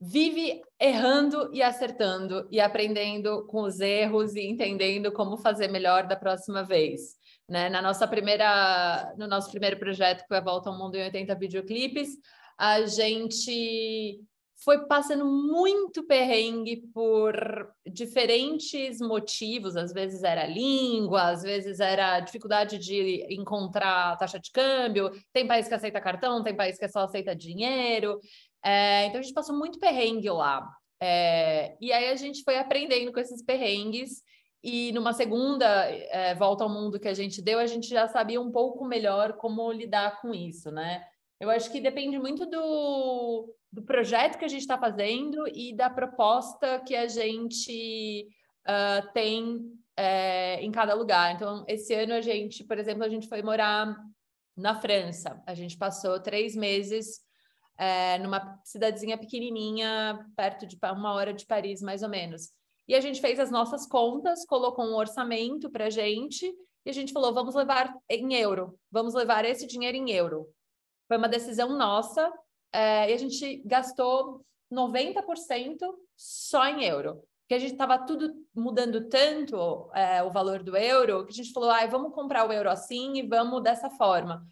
[0.00, 6.16] vive errando e acertando e aprendendo com os erros e entendendo como fazer melhor da
[6.16, 7.16] próxima vez.
[7.48, 7.68] Né?
[7.68, 11.34] Na nossa primeira, no nosso primeiro projeto, que foi a Volta ao Mundo em 80
[11.34, 12.08] videoclipes,
[12.58, 14.20] a gente
[14.64, 17.34] foi passando muito perrengue por
[17.86, 25.10] diferentes motivos, às vezes era língua, às vezes era dificuldade de encontrar taxa de câmbio,
[25.32, 28.18] tem país que aceita cartão, tem país que só aceita dinheiro,
[28.64, 30.66] é, então a gente passou muito perrengue lá.
[30.98, 34.22] É, e aí a gente foi aprendendo com esses perrengues
[34.64, 38.40] e numa segunda é, volta ao mundo que a gente deu, a gente já sabia
[38.40, 41.04] um pouco melhor como lidar com isso, né?
[41.38, 45.90] Eu acho que depende muito do, do projeto que a gente está fazendo e da
[45.90, 48.26] proposta que a gente
[48.66, 49.60] uh, tem
[49.98, 51.34] é, em cada lugar.
[51.34, 53.94] Então, esse ano a gente, por exemplo, a gente foi morar
[54.56, 55.42] na França.
[55.46, 57.20] A gente passou três meses
[57.76, 62.50] é, numa cidadezinha pequenininha, perto de uma hora de Paris, mais ou menos.
[62.86, 66.46] E a gente fez as nossas contas, colocou um orçamento para gente
[66.84, 70.48] e a gente falou: vamos levar em euro, vamos levar esse dinheiro em euro.
[71.08, 72.32] Foi uma decisão nossa
[72.72, 75.78] é, e a gente gastou 90%
[76.16, 77.22] só em euro.
[77.42, 81.52] Porque a gente estava tudo mudando tanto é, o valor do euro que a gente
[81.52, 84.46] falou: ah, vamos comprar o euro assim e vamos dessa forma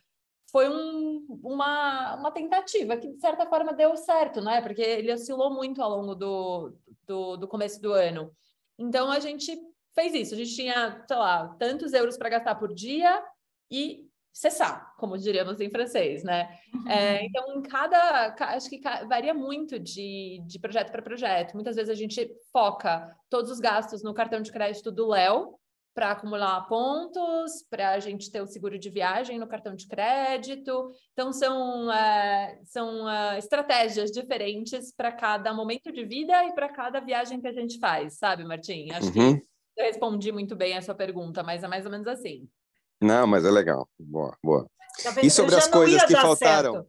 [0.52, 4.60] foi um, uma, uma tentativa que, de certa forma, deu certo, né?
[4.60, 8.30] Porque ele oscilou muito ao longo do, do, do começo do ano.
[8.78, 9.58] Então, a gente
[9.94, 10.34] fez isso.
[10.34, 13.24] A gente tinha, sei lá, tantos euros para gastar por dia
[13.70, 16.58] e cessar, como diríamos em francês, né?
[16.74, 16.88] Uhum.
[16.88, 21.54] É, então, em cada, acho que varia muito de, de projeto para projeto.
[21.54, 25.54] Muitas vezes a gente foca todos os gastos no cartão de crédito do Léo,
[25.94, 30.90] para acumular pontos, para a gente ter o seguro de viagem no cartão de crédito.
[31.12, 37.00] Então, são, é, são é, estratégias diferentes para cada momento de vida e para cada
[37.00, 38.90] viagem que a gente faz, sabe, Martim?
[38.90, 39.38] Acho uhum.
[39.38, 39.44] que
[39.76, 42.48] eu respondi muito bem a sua pergunta, mas é mais ou menos assim.
[43.00, 43.88] Não, mas é legal.
[43.98, 44.66] Boa, boa.
[45.02, 46.74] Tá e sobre as coisas que faltaram?
[46.74, 46.88] Certo.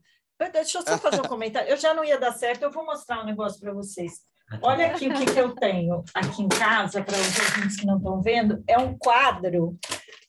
[0.51, 1.69] Deixa eu só fazer um comentário.
[1.69, 4.11] Eu já não ia dar certo, eu vou mostrar um negócio para vocês.
[4.61, 7.97] Olha aqui o que, que eu tenho aqui em casa, para os ouvintes que não
[7.97, 9.77] estão vendo, é um quadro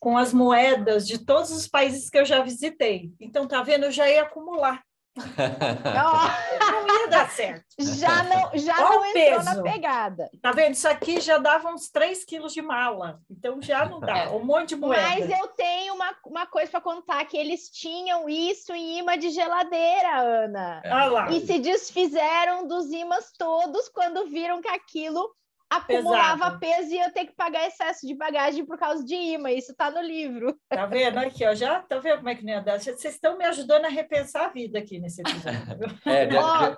[0.00, 3.10] com as moedas de todos os países que eu já visitei.
[3.20, 3.84] Então, tá vendo?
[3.84, 4.82] Eu já ia acumular.
[5.16, 7.64] não ia dar certo.
[7.78, 9.44] Já não, já não entrou peso.
[9.44, 10.30] na pegada.
[10.42, 10.72] Tá vendo?
[10.72, 13.20] Isso aqui já dava uns 3 quilos de mala.
[13.30, 14.30] Então já não dá.
[14.34, 15.02] Um monte de moeda.
[15.02, 20.18] Mas eu tenho uma coisa para contar que eles tinham isso em imã de geladeira,
[20.18, 20.80] Ana.
[20.84, 20.90] É.
[20.90, 21.30] Ah lá.
[21.30, 25.30] E se desfizeram dos imãs todos quando viram que aquilo
[25.76, 26.60] acumulava Pesado.
[26.60, 29.50] peso e ia ter que pagar excesso de bagagem por causa de imã.
[29.50, 30.58] Isso está no livro.
[30.68, 31.54] Tá vendo aqui, ó?
[31.54, 32.80] Já tá vendo como é que nem andar?
[32.80, 36.00] Vocês estão me ajudando a repensar a vida aqui nesse episódio.
[36.06, 36.72] é, oh,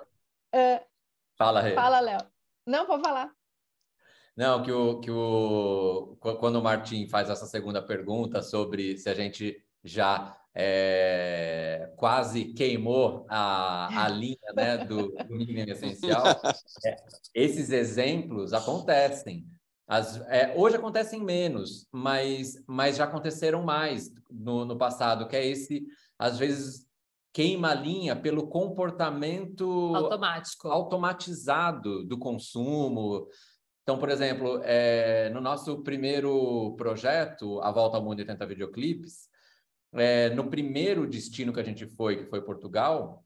[0.57, 0.85] uh,
[1.37, 1.75] Fala, Rê.
[1.75, 2.19] Fala, Léo.
[2.65, 3.31] Não, pode falar.
[4.35, 9.13] Não, que o, que o quando o Martim faz essa segunda pergunta sobre se a
[9.15, 16.25] gente já é, quase queimou a, a linha né, do, do mínimo essencial,
[16.83, 16.95] é,
[17.35, 19.45] esses exemplos acontecem.
[19.87, 25.45] As, é, hoje acontecem menos, mas, mas já aconteceram mais no, no passado, que é
[25.45, 25.85] esse,
[26.17, 26.87] às vezes,
[27.31, 33.27] queima a linha pelo comportamento automático, automatizado do consumo,
[33.83, 39.29] então, por exemplo, é, no nosso primeiro projeto, A Volta ao Mundo e 80 Videoclipes,
[39.93, 43.23] é, no primeiro destino que a gente foi, que foi Portugal,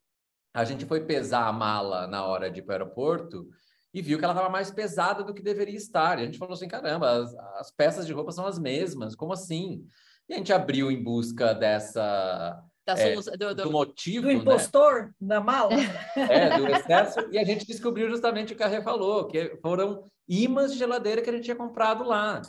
[0.54, 3.48] a gente foi pesar a mala na hora de ir para o aeroporto
[3.94, 6.18] e viu que ela estava mais pesada do que deveria estar.
[6.18, 9.34] E a gente falou assim, caramba, as, as peças de roupa são as mesmas, como
[9.34, 9.86] assim?
[10.30, 14.24] E a gente abriu em busca dessa é, do, do, do, motivo.
[14.24, 14.34] Do né?
[14.36, 15.14] impostor né?
[15.22, 15.74] da mala.
[16.16, 17.20] É, do excesso.
[17.32, 21.22] e a gente descobriu justamente o que a Rê falou, que foram imãs de geladeira
[21.22, 22.42] que a gente tinha comprado lá.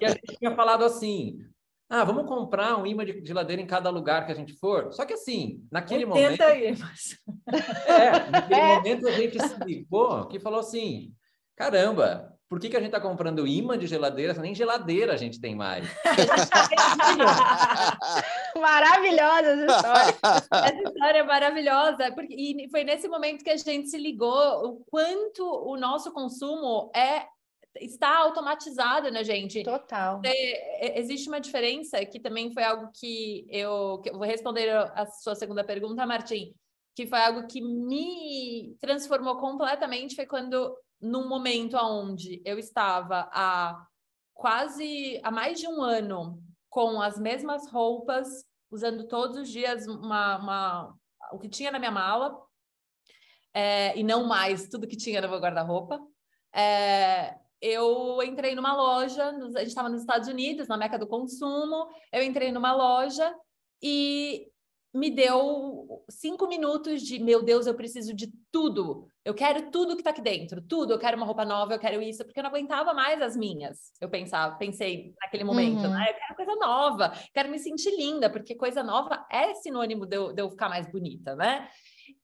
[0.00, 1.38] E a gente tinha falado assim:
[1.94, 4.90] ah, vamos comprar um imã de geladeira em cada lugar que a gente for.
[4.94, 6.64] Só que assim, naquele 80 momento.
[6.64, 7.18] Imãs.
[7.86, 8.76] É, naquele é.
[8.76, 11.12] momento a gente se ligou que falou assim:
[11.54, 14.32] caramba, por que, que a gente está comprando imã de geladeira?
[14.34, 15.86] Nem geladeira a gente tem mais.
[18.58, 20.14] Maravilhosa essa história.
[20.64, 22.10] Essa história é maravilhosa.
[22.12, 26.90] Porque, e foi nesse momento que a gente se ligou o quanto o nosso consumo
[26.96, 27.26] é
[27.80, 29.62] está automatizado, né, gente?
[29.62, 30.20] Total.
[30.24, 35.06] É, existe uma diferença que também foi algo que eu, que eu vou responder a
[35.06, 36.54] sua segunda pergunta, Martim,
[36.94, 43.86] que foi algo que me transformou completamente, foi quando num momento onde eu estava há
[44.34, 48.28] quase há mais de um ano com as mesmas roupas,
[48.70, 50.94] usando todos os dias uma, uma
[51.32, 52.38] o que tinha na minha mala
[53.54, 56.00] é, e não mais tudo que tinha no meu guarda-roupa.
[56.54, 61.88] É, eu entrei numa loja, a gente estava nos Estados Unidos, na Meca do Consumo.
[62.12, 63.32] Eu entrei numa loja
[63.80, 64.48] e
[64.92, 69.06] me deu cinco minutos de meu Deus, eu preciso de tudo.
[69.24, 70.92] Eu quero tudo que está aqui dentro, tudo.
[70.92, 73.92] Eu quero uma roupa nova, eu quero isso, porque eu não aguentava mais as minhas.
[74.00, 75.90] Eu pensava, pensei naquele momento, uhum.
[75.90, 76.10] né?
[76.10, 80.32] Eu quero coisa nova, quero me sentir linda, porque coisa nova é sinônimo de eu,
[80.32, 81.68] de eu ficar mais bonita, né?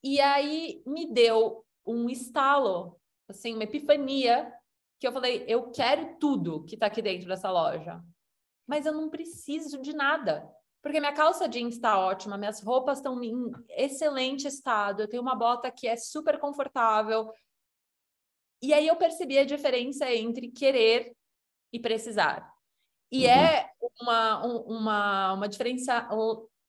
[0.03, 2.99] E aí me deu um estalo,
[3.29, 4.53] assim, uma epifania,
[4.99, 8.03] que eu falei, eu quero tudo que está aqui dentro dessa loja,
[8.67, 10.49] mas eu não preciso de nada.
[10.83, 15.35] Porque minha calça jeans está ótima, minhas roupas estão em excelente estado, eu tenho uma
[15.35, 17.33] bota que é super confortável.
[18.63, 21.17] E aí eu percebi a diferença entre querer
[21.73, 22.53] e precisar.
[23.11, 23.33] E uhum.
[23.33, 26.09] é uma, uma, uma diferença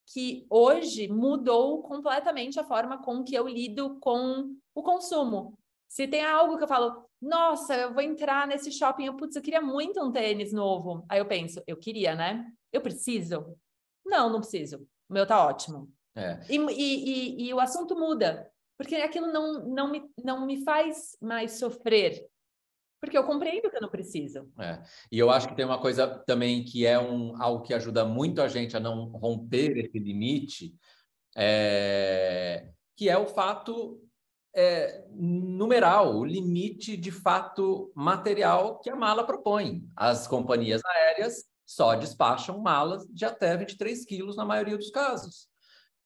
[0.07, 5.57] que hoje mudou completamente a forma com que eu lido com o consumo.
[5.89, 9.59] Se tem algo que eu falo, nossa, eu vou entrar nesse shopping, putz, eu queria
[9.59, 11.03] muito um tênis novo.
[11.09, 12.45] Aí eu penso, eu queria, né?
[12.71, 13.57] Eu preciso?
[14.05, 14.87] Não, não preciso.
[15.09, 15.91] O meu tá ótimo.
[16.15, 16.39] É.
[16.47, 17.09] E, e,
[17.43, 18.47] e, e, o assunto muda,
[18.77, 22.23] porque aquilo não, não, me, não me faz mais sofrer.
[23.01, 24.51] Porque eu compreendo que eu não preciso.
[24.59, 24.83] É.
[25.11, 28.41] E eu acho que tem uma coisa também que é um, algo que ajuda muito
[28.41, 30.75] a gente a não romper esse limite,
[31.35, 33.99] é, que é o fato
[34.55, 39.83] é, numeral, o limite de fato material que a mala propõe.
[39.95, 45.47] As companhias aéreas só despacham malas de até 23 quilos na maioria dos casos.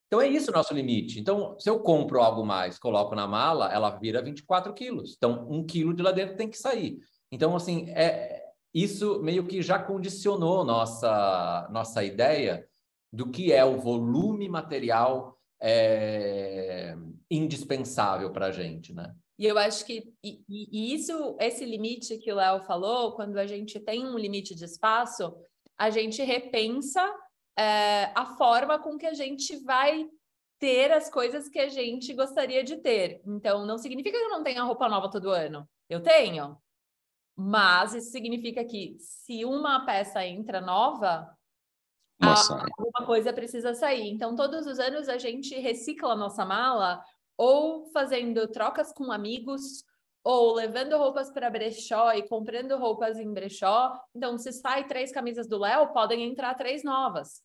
[0.08, 1.20] Então é isso o nosso limite.
[1.20, 5.16] Então, se eu compro algo mais, coloco na mala, ela vira 24 quilos.
[5.18, 7.00] Então, um quilo de lá dentro tem que sair.
[7.32, 12.68] Então, assim, é, isso meio que já condicionou nossa, nossa ideia
[13.12, 16.96] do que é o volume material é,
[17.36, 19.14] indispensável para a gente, né?
[19.38, 23.48] E eu acho que e, e isso, esse limite que o Léo falou, quando a
[23.48, 25.36] gente tem um limite de espaço,
[25.78, 27.04] a gente repensa
[27.58, 30.08] é, a forma com que a gente vai
[30.60, 33.22] ter as coisas que a gente gostaria de ter.
[33.26, 35.68] Então, não significa que eu não tenha roupa nova todo ano.
[35.90, 36.58] Eu tenho.
[37.36, 41.36] Mas isso significa que se uma peça entra nova,
[42.22, 44.10] alguma coisa precisa sair.
[44.10, 47.04] Então, todos os anos a gente recicla a nossa mala
[47.38, 49.84] ou fazendo trocas com amigos,
[50.24, 54.00] ou levando roupas para brechó e comprando roupas em brechó.
[54.16, 57.44] Então, se sai três camisas do Léo, podem entrar três novas.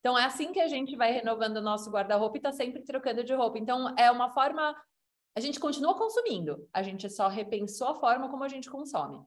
[0.00, 3.22] Então é assim que a gente vai renovando o nosso guarda-roupa e está sempre trocando
[3.22, 3.58] de roupa.
[3.58, 4.74] Então é uma forma
[5.36, 9.22] a gente continua consumindo, a gente só repensou a forma como a gente consome.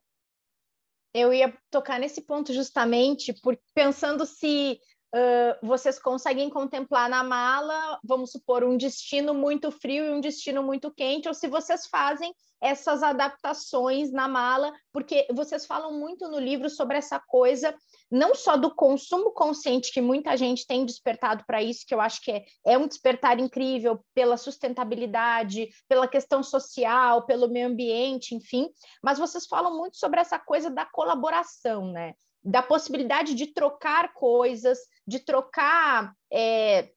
[1.13, 4.79] Eu ia tocar nesse ponto justamente por pensando se
[5.13, 10.63] uh, vocês conseguem contemplar na mala, vamos supor, um destino muito frio e um destino
[10.63, 16.39] muito quente, ou se vocês fazem essas adaptações na mala, porque vocês falam muito no
[16.39, 17.75] livro sobre essa coisa,
[18.09, 22.21] não só do consumo consciente, que muita gente tem despertado para isso, que eu acho
[22.21, 28.69] que é, é um despertar incrível pela sustentabilidade, pela questão social, pelo meio ambiente, enfim,
[29.03, 32.13] mas vocês falam muito sobre essa coisa da colaboração, né?
[32.43, 36.89] Da possibilidade de trocar coisas, de trocar é,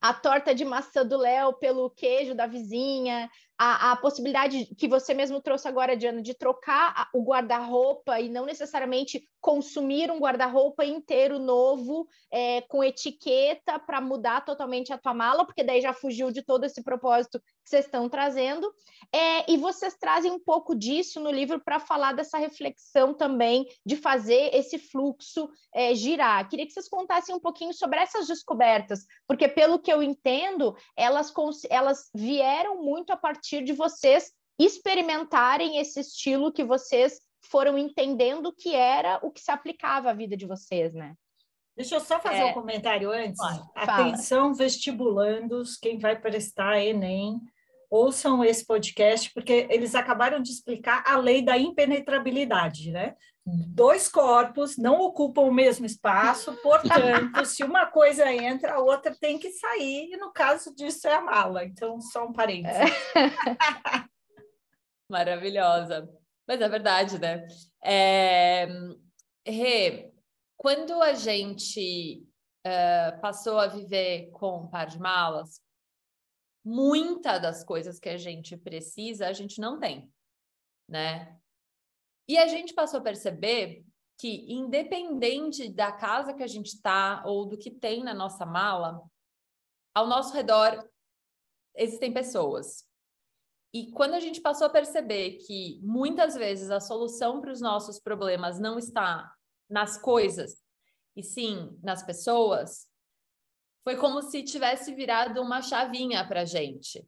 [0.00, 5.12] a torta de maçã do Léo pelo queijo da vizinha, a, a, possibilidade que você
[5.12, 11.38] mesmo trouxe agora, Diana, de trocar o guarda-roupa e não necessariamente consumir um guarda-roupa inteiro
[11.38, 16.42] novo é, com etiqueta para mudar totalmente a tua mala, porque daí já fugiu de
[16.42, 18.72] todo esse propósito que vocês estão trazendo.
[19.12, 23.96] É, e vocês trazem um pouco disso no livro para falar dessa reflexão também de
[23.96, 26.48] fazer esse fluxo é, girar.
[26.48, 31.32] Queria que vocês contassem um pouquinho sobre essas descobertas, porque pelo que eu entendo, elas,
[31.70, 38.74] elas vieram muito a partir de vocês experimentarem esse estilo que vocês foram entendendo que
[38.74, 41.14] era o que se aplicava à vida de vocês, né?
[41.76, 42.44] Deixa eu só fazer é...
[42.46, 43.40] um comentário antes.
[43.74, 47.40] Atenção, vestibulandos, quem vai prestar Enem,
[47.88, 53.14] ouçam esse podcast, porque eles acabaram de explicar a lei da impenetrabilidade, né?
[53.68, 59.38] Dois corpos não ocupam o mesmo espaço, portanto, se uma coisa entra, a outra tem
[59.38, 61.64] que sair, e no caso disso é a mala.
[61.64, 62.76] Então, só um parênteses.
[62.76, 62.88] É.
[65.10, 66.08] Maravilhosa.
[66.46, 67.46] Mas é verdade, né?
[67.82, 68.68] É...
[69.46, 70.12] Rê,
[70.56, 72.26] quando a gente
[72.66, 75.62] uh, passou a viver com um par de malas,
[76.64, 80.12] muita das coisas que a gente precisa, a gente não tem,
[80.88, 81.38] né?
[82.28, 83.84] E a gente passou a perceber
[84.18, 89.02] que, independente da casa que a gente está ou do que tem na nossa mala,
[89.94, 90.86] ao nosso redor
[91.74, 92.86] existem pessoas.
[93.72, 97.98] E quando a gente passou a perceber que muitas vezes a solução para os nossos
[97.98, 99.32] problemas não está
[99.68, 100.62] nas coisas,
[101.14, 102.88] e sim nas pessoas,
[103.84, 107.06] foi como se tivesse virado uma chavinha para a gente.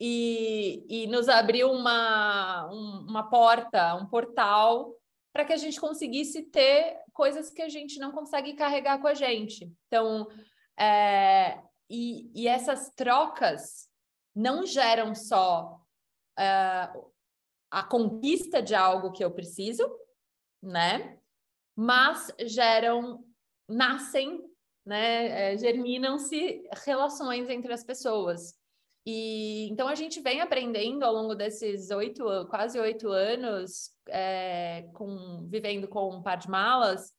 [0.00, 4.94] E, e nos abriu uma, um, uma porta, um portal,
[5.32, 9.14] para que a gente conseguisse ter coisas que a gente não consegue carregar com a
[9.14, 9.72] gente.
[9.86, 10.28] Então,
[10.78, 13.88] é, e, e essas trocas
[14.34, 15.80] não geram só
[16.38, 17.12] uh,
[17.70, 19.88] a conquista de algo que eu preciso,
[20.62, 21.18] né?
[21.76, 23.24] Mas geram,
[23.68, 24.42] nascem,
[24.84, 25.52] né?
[25.52, 28.57] É, germinam-se relações entre as pessoas.
[29.10, 35.46] E então a gente vem aprendendo ao longo desses oito, quase oito anos, é, com,
[35.48, 37.14] vivendo com um par de malas,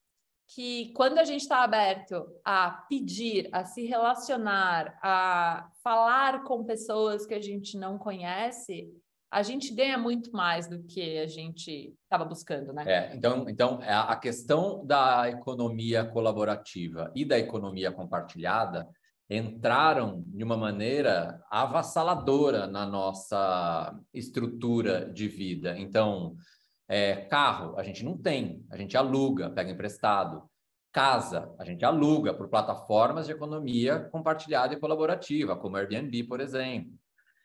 [0.54, 7.26] que quando a gente está aberto a pedir, a se relacionar, a falar com pessoas
[7.26, 8.88] que a gente não conhece,
[9.32, 12.84] a gente ganha muito mais do que a gente estava buscando, né?
[12.86, 18.88] É, então, então é, a questão da economia colaborativa e da economia compartilhada
[19.30, 25.78] entraram de uma maneira avassaladora na nossa estrutura de vida.
[25.78, 26.36] Então,
[26.88, 30.50] é, carro, a gente não tem, a gente aluga, pega emprestado.
[30.92, 36.92] Casa, a gente aluga por plataformas de economia compartilhada e colaborativa, como Airbnb, por exemplo.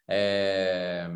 [0.08, 1.06] É,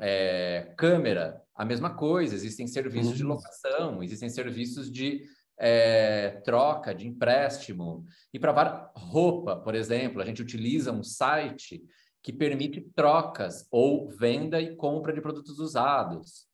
[0.00, 3.16] é, câmera, a mesma coisa, existem serviços uhum.
[3.16, 5.22] de locação, existem serviços de
[5.58, 8.04] é, troca, de empréstimo.
[8.32, 11.82] E para roupa, por exemplo, a gente utiliza um site
[12.22, 16.46] que permite trocas ou venda e compra de produtos usados.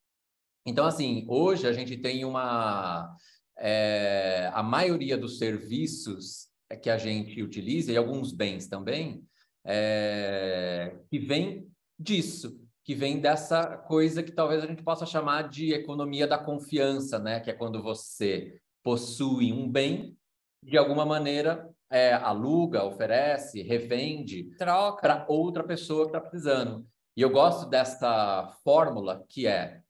[0.66, 3.16] Então, assim, hoje a gente tem uma.
[3.58, 6.48] É, a maioria dos serviços
[6.82, 9.24] que a gente utiliza, e alguns bens também,
[9.64, 15.72] é, que vem disso, que vem dessa coisa que talvez a gente possa chamar de
[15.72, 17.40] economia da confiança, né?
[17.40, 20.16] Que é quando você possui um bem,
[20.62, 26.86] de alguma maneira é, aluga, oferece, revende, troca para outra pessoa que está precisando.
[27.16, 29.82] E eu gosto dessa fórmula que é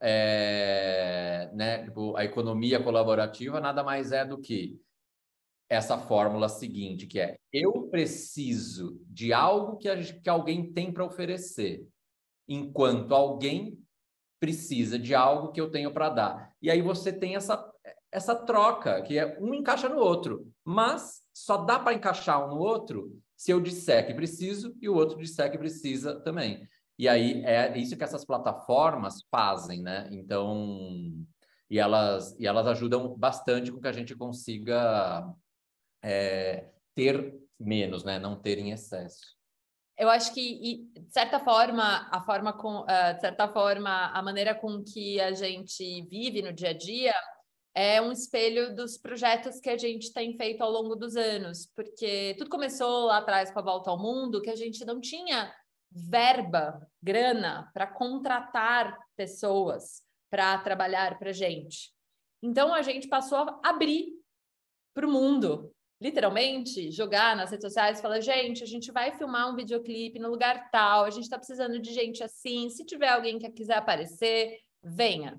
[0.00, 4.78] é, né, tipo, a economia colaborativa nada mais é do que
[5.68, 11.04] essa fórmula seguinte, que é eu preciso de algo que, a, que alguém tem para
[11.04, 11.86] oferecer,
[12.46, 13.78] enquanto alguém
[14.38, 16.52] precisa de algo que eu tenho para dar.
[16.60, 17.56] E aí você tem essa,
[18.16, 22.58] essa troca, que é um encaixa no outro, mas só dá para encaixar um no
[22.58, 26.66] outro se eu disser que preciso e o outro disser que precisa também.
[26.98, 30.08] E aí é isso que essas plataformas fazem, né?
[30.10, 30.80] Então,
[31.68, 35.30] e elas, e elas ajudam bastante com que a gente consiga
[36.02, 38.18] é, ter menos, né?
[38.18, 39.36] Não ter em excesso.
[39.98, 44.54] Eu acho que, e, de certa forma, a forma com, uh, certa forma, a maneira
[44.54, 47.14] com que a gente vive no dia a dia
[47.76, 52.34] é um espelho dos projetos que a gente tem feito ao longo dos anos, porque
[52.38, 55.54] tudo começou lá atrás com a volta ao mundo, que a gente não tinha
[55.92, 61.92] verba, grana para contratar pessoas para trabalhar para gente.
[62.42, 64.06] Então a gente passou a abrir
[64.94, 65.70] para o mundo,
[66.00, 70.70] literalmente jogar nas redes sociais falar: gente, a gente vai filmar um videoclipe no lugar
[70.70, 72.70] tal, a gente está precisando de gente assim.
[72.70, 75.38] Se tiver alguém que quiser aparecer, venha.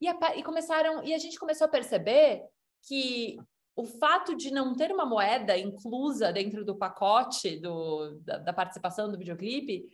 [0.00, 2.42] E, a, e começaram, e a gente começou a perceber
[2.86, 3.38] que
[3.74, 9.10] o fato de não ter uma moeda inclusa dentro do pacote do, da, da participação
[9.10, 9.86] do videoclipe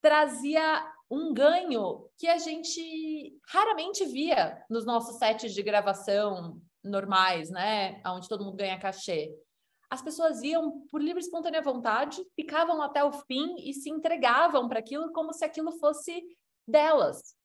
[0.00, 8.00] trazia um ganho que a gente raramente via nos nossos sets de gravação normais, né?
[8.06, 9.34] Onde todo mundo ganha cachê.
[9.90, 14.68] As pessoas iam por livre e espontânea vontade, ficavam até o fim e se entregavam
[14.68, 16.24] para aquilo como se aquilo fosse
[16.66, 17.35] delas.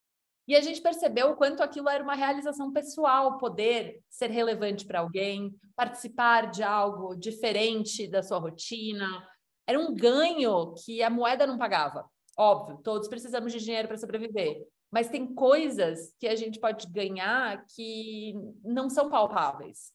[0.52, 5.00] E a gente percebeu o quanto aquilo era uma realização pessoal, poder ser relevante para
[5.00, 9.26] alguém, participar de algo diferente da sua rotina.
[9.66, 12.06] Era um ganho que a moeda não pagava.
[12.38, 17.64] Óbvio, todos precisamos de dinheiro para sobreviver, mas tem coisas que a gente pode ganhar
[17.74, 19.94] que não são palpáveis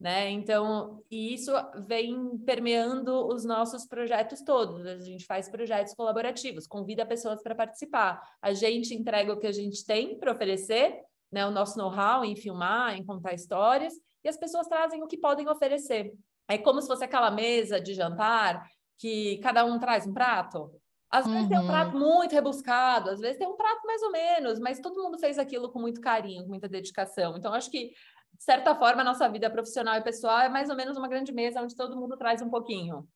[0.00, 0.30] né?
[0.30, 1.52] Então, e isso
[1.86, 4.86] vem permeando os nossos projetos todos.
[4.86, 8.20] A gente faz projetos colaborativos, convida pessoas para participar.
[8.40, 11.00] A gente entrega o que a gente tem para oferecer,
[11.32, 11.44] né?
[11.46, 15.48] O nosso know-how em filmar, em contar histórias, e as pessoas trazem o que podem
[15.48, 16.12] oferecer.
[16.48, 18.64] É como se fosse aquela mesa de jantar
[18.98, 20.70] que cada um traz um prato.
[21.10, 21.48] Às vezes uhum.
[21.48, 22.00] tem um prato uhum.
[22.00, 25.70] muito rebuscado, às vezes tem um prato mais ou menos, mas todo mundo fez aquilo
[25.70, 27.34] com muito carinho, com muita dedicação.
[27.36, 27.92] Então, acho que
[28.36, 31.32] de certa forma, a nossa vida profissional e pessoal é mais ou menos uma grande
[31.32, 33.08] mesa onde todo mundo traz um pouquinho.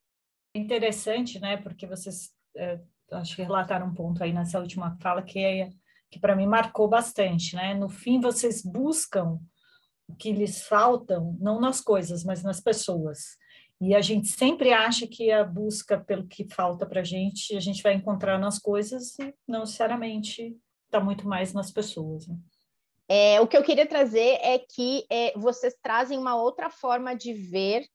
[0.55, 1.57] Interessante, né?
[1.57, 2.81] Porque vocês é,
[3.13, 5.71] acho que relataram um ponto aí nessa última fala que é,
[6.11, 7.75] que para mim marcou bastante, né?
[7.75, 9.39] No fim, vocês buscam
[10.09, 13.39] o que lhes faltam, não nas coisas, mas nas pessoas.
[13.81, 17.61] E a gente sempre acha que a busca pelo que falta para a gente, a
[17.61, 22.29] gente vai encontrar nas coisas e não necessariamente está muito mais nas pessoas.
[22.29, 22.37] Né?
[23.09, 27.32] É, o que eu queria trazer é que é, vocês trazem uma outra forma de
[27.32, 27.86] ver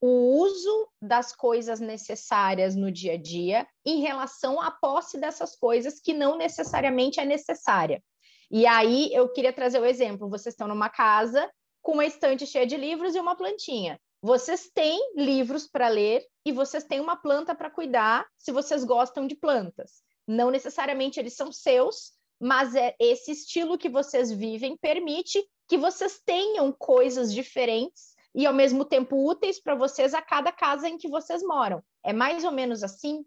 [0.00, 5.98] o uso das coisas necessárias no dia a dia em relação à posse dessas coisas
[5.98, 8.02] que não necessariamente é necessária.
[8.50, 11.50] E aí eu queria trazer o exemplo: vocês estão numa casa
[11.82, 13.98] com uma estante cheia de livros e uma plantinha.
[14.22, 19.26] Vocês têm livros para ler e vocês têm uma planta para cuidar se vocês gostam
[19.26, 20.02] de plantas.
[20.26, 22.12] Não necessariamente eles são seus,
[22.44, 28.52] mas é esse estilo que vocês vivem permite que vocês tenham coisas diferentes e ao
[28.52, 31.82] mesmo tempo úteis para vocês a cada casa em que vocês moram.
[32.04, 33.24] É mais ou menos assim?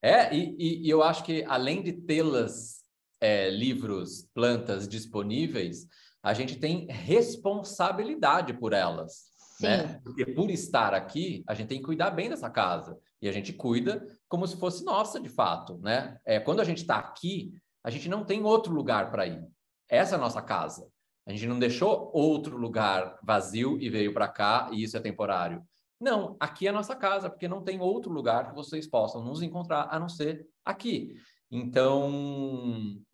[0.00, 2.82] É, e, e eu acho que além de tê-las
[3.20, 5.86] é, livros, plantas disponíveis,
[6.22, 9.26] a gente tem responsabilidade por elas.
[9.60, 10.00] Né?
[10.02, 12.98] Porque por estar aqui, a gente tem que cuidar bem dessa casa.
[13.20, 15.78] E a gente cuida como se fosse nossa, de fato.
[15.82, 16.18] Né?
[16.24, 17.52] É, quando a gente está aqui,
[17.86, 19.46] a gente não tem outro lugar para ir.
[19.88, 20.90] Essa é a nossa casa.
[21.24, 25.62] A gente não deixou outro lugar vazio e veio para cá e isso é temporário.
[26.00, 29.40] Não, aqui é a nossa casa, porque não tem outro lugar que vocês possam nos
[29.40, 31.14] encontrar a não ser aqui.
[31.48, 32.10] Então,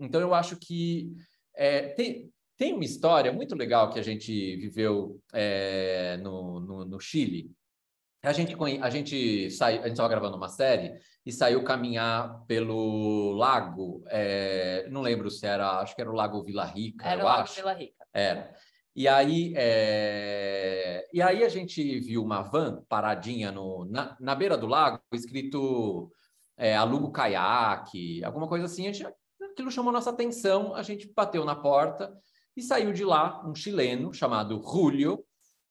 [0.01, 1.13] então eu acho que
[1.55, 6.99] é, tem, tem uma história muito legal que a gente viveu é, no, no, no
[6.99, 7.55] Chile,
[8.25, 10.95] a gente, a gente saiu, a gente estava gravando uma série
[11.25, 16.43] e saiu caminhar pelo lago, é, não lembro se era, acho que era o Lago
[16.43, 17.55] Vila Rica, era eu o Lago acho.
[17.55, 18.05] Vila Rica.
[18.13, 18.53] Era.
[18.95, 21.09] E aí, é...
[21.13, 26.13] e aí a gente viu uma van paradinha no, na, na beira do lago, escrito
[26.59, 28.89] é, alugo caiaque, alguma coisa assim.
[28.89, 29.15] A gente,
[29.51, 32.13] aquilo chamou nossa atenção, a gente bateu na porta
[32.55, 35.25] e saiu de lá um chileno chamado Julio,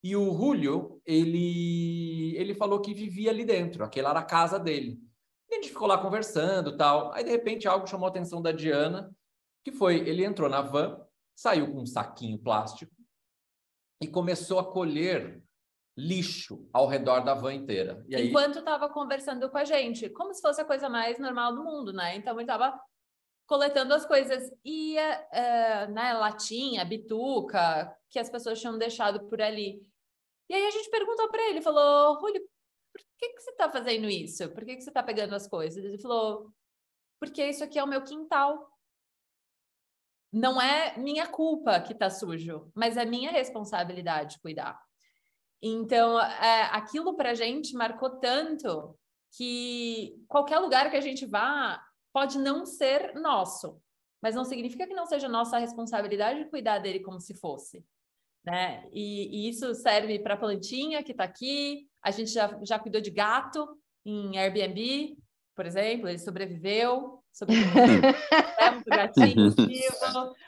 [0.03, 4.99] e o Julio, ele, ele falou que vivia ali dentro, aquela era a casa dele.
[5.51, 7.11] E a gente ficou lá conversando tal.
[7.11, 9.13] Aí, de repente, algo chamou a atenção da Diana,
[9.65, 12.95] que foi, ele entrou na van, saiu com um saquinho plástico
[14.01, 15.43] e começou a colher
[15.97, 18.03] lixo ao redor da van inteira.
[18.13, 18.29] Aí...
[18.29, 21.91] Enquanto estava conversando com a gente, como se fosse a coisa mais normal do mundo,
[21.91, 22.15] né?
[22.15, 22.79] Então ele estava
[23.45, 24.49] coletando as coisas.
[24.63, 29.85] E uh, né, latinha, bituca, que as pessoas tinham deixado por ali.
[30.49, 32.31] E aí a gente perguntou para ele, falou, por
[33.21, 34.49] que, que você está fazendo isso?
[34.49, 35.83] Por que, que você está pegando as coisas?
[35.83, 36.51] Ele falou,
[37.19, 38.67] porque isso aqui é o meu quintal.
[40.33, 44.81] Não é minha culpa que está sujo, mas é minha responsabilidade cuidar.
[45.61, 48.97] Então, é, aquilo para a gente marcou tanto
[49.37, 51.79] que qualquer lugar que a gente vá
[52.11, 53.79] pode não ser nosso,
[54.21, 57.85] mas não significa que não seja nossa responsabilidade cuidar dele como se fosse.
[58.43, 58.89] Né?
[58.91, 61.90] E, e isso serve para a plantinha que está aqui.
[62.03, 63.67] A gente já, já cuidou de gato
[64.05, 65.17] em Airbnb,
[65.55, 67.23] por exemplo, ele sobreviveu.
[67.31, 67.71] sobreviveu
[68.57, 69.53] é gatinho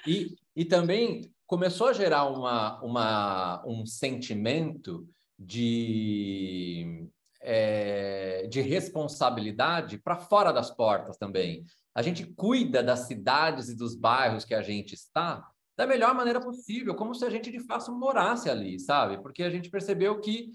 [0.07, 7.07] e, e também começou a gerar uma, uma, um sentimento de,
[7.41, 11.63] é, de responsabilidade para fora das portas também.
[11.93, 16.39] A gente cuida das cidades e dos bairros que a gente está da melhor maneira
[16.39, 19.21] possível, como se a gente de fato morasse ali, sabe?
[19.21, 20.51] Porque a gente percebeu que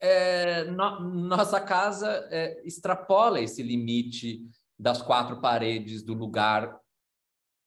[0.00, 4.42] é, no, nossa casa é, extrapola esse limite
[4.78, 6.78] das quatro paredes do lugar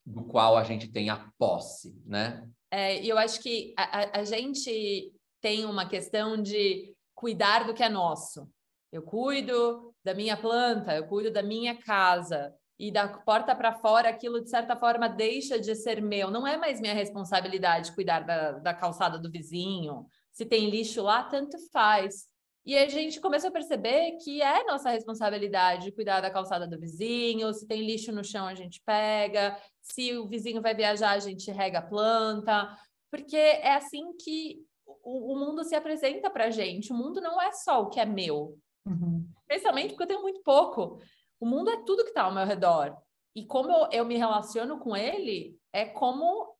[0.05, 2.47] do qual a gente tem a posse, né?
[2.71, 7.89] É, eu acho que a, a gente tem uma questão de cuidar do que é
[7.89, 8.49] nosso.
[8.91, 14.09] Eu cuido da minha planta, eu cuido da minha casa, e da porta para fora,
[14.09, 16.29] aquilo de certa forma deixa de ser meu.
[16.29, 20.05] Não é mais minha responsabilidade cuidar da, da calçada do vizinho.
[20.37, 22.27] Se tem lixo lá, tanto faz.
[22.63, 27.51] E a gente começou a perceber que é nossa responsabilidade cuidar da calçada do vizinho,
[27.55, 31.49] se tem lixo no chão, a gente pega, se o vizinho vai viajar, a gente
[31.49, 32.77] rega a planta,
[33.09, 36.93] porque é assim que o, o mundo se apresenta para a gente.
[36.93, 39.27] O mundo não é só o que é meu, uhum.
[39.39, 41.01] especialmente porque eu tenho muito pouco.
[41.39, 42.95] O mundo é tudo que está ao meu redor.
[43.35, 46.55] E como eu, eu me relaciono com ele, é como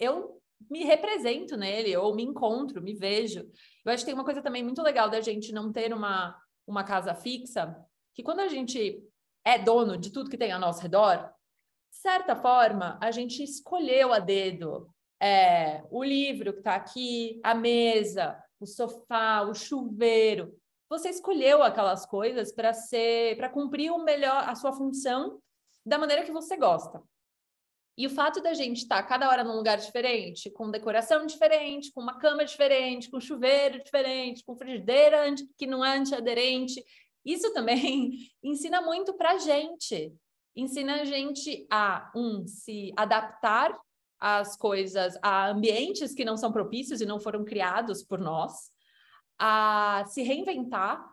[0.00, 3.48] eu me represento nele, ou me encontro, me vejo.
[3.84, 6.36] Eu acho que tem uma coisa também muito legal da gente não ter uma,
[6.66, 7.76] uma casa fixa,
[8.14, 9.02] que quando a gente
[9.44, 11.16] é dono de tudo que tem ao nosso redor,
[11.90, 14.88] de certa forma, a gente escolheu a dedo
[15.20, 20.54] é, o livro que está aqui, a mesa, o sofá, o chuveiro.
[20.88, 25.40] Você escolheu aquelas coisas para ser, para cumprir o melhor a sua função
[25.84, 27.02] da maneira que você gosta.
[27.96, 31.92] E o fato da gente estar tá cada hora num lugar diferente, com decoração diferente,
[31.92, 36.84] com uma cama diferente, com chuveiro diferente, com frigideira que não é antiaderente,
[37.24, 40.12] isso também ensina muito para a gente.
[40.56, 43.76] Ensina a gente a, um, se adaptar
[44.20, 48.70] às coisas, a ambientes que não são propícios e não foram criados por nós,
[49.38, 51.04] a se reinventar,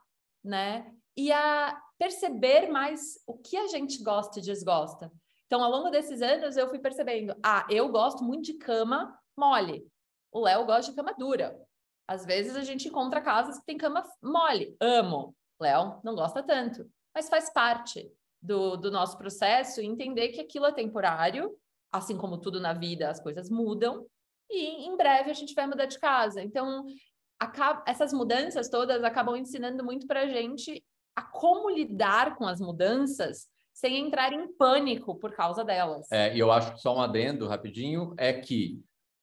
[0.44, 0.92] né?
[1.18, 5.12] E a perceber mais o que a gente gosta e desgosta.
[5.52, 9.86] Então, ao longo desses anos, eu fui percebendo: ah, eu gosto muito de cama mole.
[10.32, 11.60] O Léo gosta de cama dura.
[12.08, 14.78] Às vezes a gente encontra casas que tem cama mole.
[14.80, 15.36] Amo.
[15.60, 16.90] Léo não gosta tanto.
[17.14, 18.10] Mas faz parte
[18.42, 21.54] do, do nosso processo entender que aquilo é temporário,
[21.92, 24.08] assim como tudo na vida, as coisas mudam.
[24.50, 26.42] E em breve a gente vai mudar de casa.
[26.42, 26.86] Então,
[27.38, 30.82] acaba, essas mudanças todas acabam ensinando muito para a gente
[31.14, 36.12] a como lidar com as mudanças sem entrar em pânico por causa delas.
[36.12, 38.80] É, e eu acho que só um adendo rapidinho é que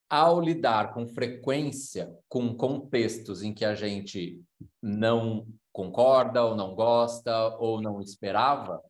[0.08, 4.42] ao lidar com frequência com contextos em que a gente
[4.82, 8.82] não concorda ou não gosta ou não esperava,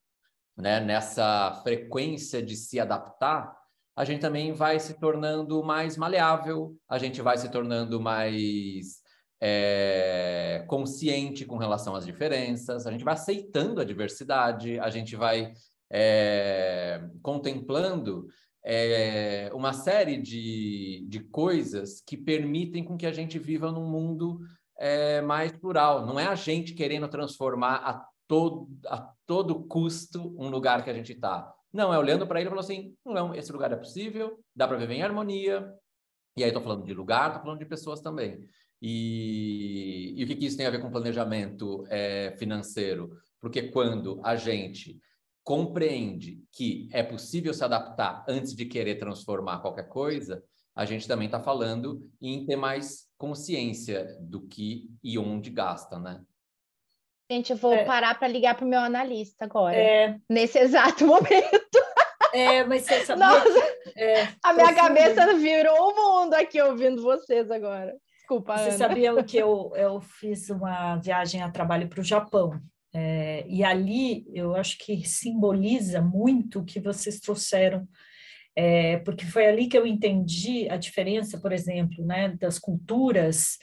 [0.56, 3.56] né, nessa frequência de se adaptar,
[3.96, 9.02] a gente também vai se tornando mais maleável, a gente vai se tornando mais
[9.40, 15.52] é, consciente com relação às diferenças, a gente vai aceitando a diversidade, a gente vai
[15.90, 18.26] é, contemplando
[18.64, 24.40] é, uma série de, de coisas que permitem com que a gente viva num mundo
[25.26, 26.06] mais plural.
[26.06, 30.94] Não é a gente querendo transformar a todo, a todo custo um lugar que a
[30.94, 31.52] gente está.
[31.72, 34.76] Não, é olhando para ele e falando assim, não, esse lugar é possível, dá para
[34.76, 35.74] viver em harmonia.
[36.36, 38.38] E aí estou falando de lugar, estou falando de pessoas também.
[38.80, 43.10] E, e o que, que, isso tem a ver com planejamento é, financeiro?
[43.40, 45.00] Porque quando a gente
[45.42, 50.42] compreende que é possível se adaptar antes de querer transformar qualquer coisa,
[50.76, 56.20] a gente também está falando em ter mais consciência do que e onde gasta, né?
[57.30, 57.84] Gente, eu vou é.
[57.84, 60.16] parar para ligar para o meu analista agora, é.
[60.30, 61.78] nesse exato momento.
[62.32, 67.50] É, mas você sabia Nossa, é, a minha cabeça virou o mundo aqui ouvindo vocês
[67.50, 67.94] agora.
[68.28, 68.76] Desculpa, Você Ana.
[68.76, 72.60] sabia que eu, eu fiz uma viagem a trabalho para o Japão
[72.92, 77.88] É, e ali eu acho que simboliza muito o que vocês trouxeram,
[78.54, 83.58] é, porque foi ali que eu entendi a diferença, por exemplo, né, das culturas,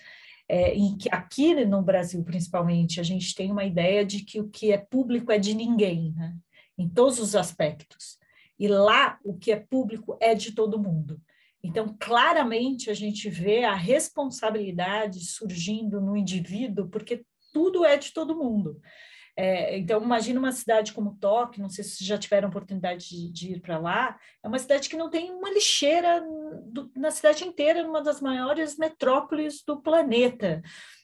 [0.49, 4.49] é, em que aqui no Brasil, principalmente, a gente tem uma ideia de que o
[4.49, 6.35] que é público é de ninguém, né,
[6.77, 8.17] em todos os aspectos.
[8.57, 11.19] E lá, o que é público é de todo mundo.
[11.65, 18.37] Então, claramente, a gente vê a responsabilidade surgindo no indivíduo, porque tudo é de todo
[18.37, 18.79] mundo.
[19.37, 23.53] É, então, imagina uma cidade como Tóquio, não sei se já tiveram oportunidade de, de
[23.53, 26.23] ir para lá, é uma cidade que não tem uma lixeira
[26.67, 30.61] do, na cidade inteira, numa das maiores metrópoles do planeta.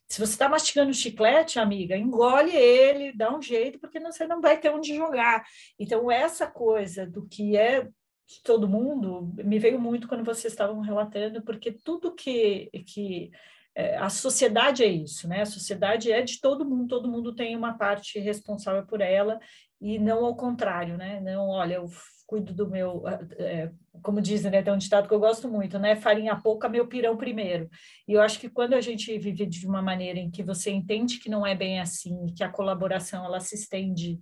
[0.07, 4.59] Se você está mastigando chiclete, amiga, engole ele, dá um jeito, porque você não vai
[4.59, 5.43] ter onde jogar.
[5.79, 7.87] Então, essa coisa do que é
[8.31, 13.31] de todo mundo me veio muito quando vocês estavam relatando, porque tudo que, que
[13.75, 15.41] é, a sociedade é isso, né?
[15.41, 19.39] A sociedade é de todo mundo, todo mundo tem uma parte responsável por ela
[19.79, 21.19] e não ao contrário, né?
[21.21, 21.89] Não, olha, eu
[22.27, 23.03] cuido do meu,
[23.37, 23.71] é,
[24.01, 24.61] como dizem, né?
[24.61, 25.95] Tem um ditado que eu gosto muito, né?
[25.95, 27.69] Farinha pouca, meu pirão primeiro.
[28.07, 31.19] E eu acho que quando a gente vive de uma maneira em que você entende
[31.19, 34.19] que não é bem assim, que a colaboração ela se estende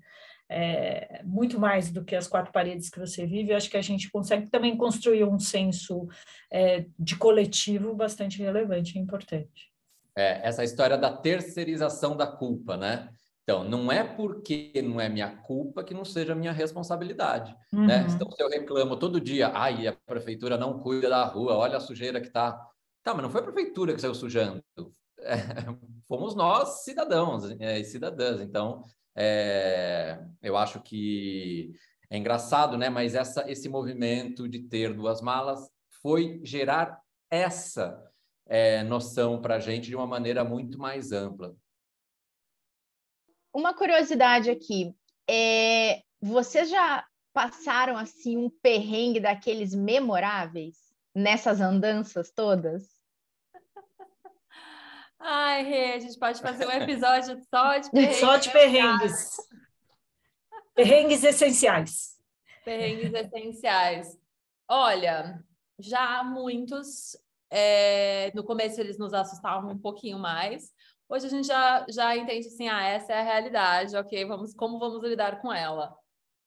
[0.50, 4.10] é, muito mais do que as quatro paredes que você vive, acho que a gente
[4.10, 6.08] consegue também construir um senso
[6.52, 9.72] é, de coletivo bastante relevante e importante.
[10.18, 13.10] É, essa história da terceirização da culpa, né?
[13.44, 17.80] Então, não é porque não é minha culpa que não seja minha responsabilidade, né?
[17.80, 17.88] uhum.
[17.88, 18.08] né?
[18.10, 21.80] Então, se eu reclamo todo dia, ai, a prefeitura não cuida da rua, olha a
[21.80, 22.60] sujeira que tá.
[23.04, 24.64] Tá, mas não foi a prefeitura que saiu sujando,
[25.22, 25.36] é,
[26.08, 28.42] fomos nós, cidadãos é, e cidadãs.
[28.42, 28.84] Então,
[29.20, 31.74] é, eu acho que
[32.10, 32.90] é engraçado, né?
[32.90, 35.70] Mas essa, esse movimento de ter duas malas
[36.02, 38.02] foi gerar essa
[38.46, 41.54] é, noção para a gente de uma maneira muito mais ampla.
[43.54, 44.96] Uma curiosidade aqui,
[45.30, 50.78] é, vocês já passaram assim um perrengue daqueles memoráveis
[51.14, 52.99] nessas andanças todas?
[55.20, 58.18] Ai, Rê, a gente pode fazer um episódio só de perrengues.
[58.20, 59.36] Só de perrengues.
[60.74, 62.18] Perrengues essenciais.
[62.64, 64.18] Perrengues essenciais.
[64.68, 65.44] Olha,
[65.78, 67.18] já muitos.
[67.52, 70.72] É, no começo eles nos assustavam um pouquinho mais.
[71.10, 74.78] Hoje a gente já, já entende assim, ah, essa é a realidade, ok, vamos, como
[74.78, 75.98] vamos lidar com ela?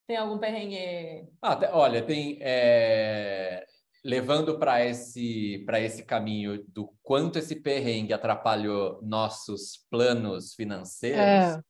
[0.07, 1.29] Tem algum perrengue?
[1.43, 2.39] Ah, olha, tem.
[2.41, 3.67] É
[4.05, 11.61] levando para esse, esse caminho do quanto esse perrengue atrapalhou nossos planos financeiros, é.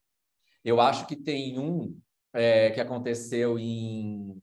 [0.65, 1.99] eu acho que tem um
[2.33, 4.41] é, que aconteceu em,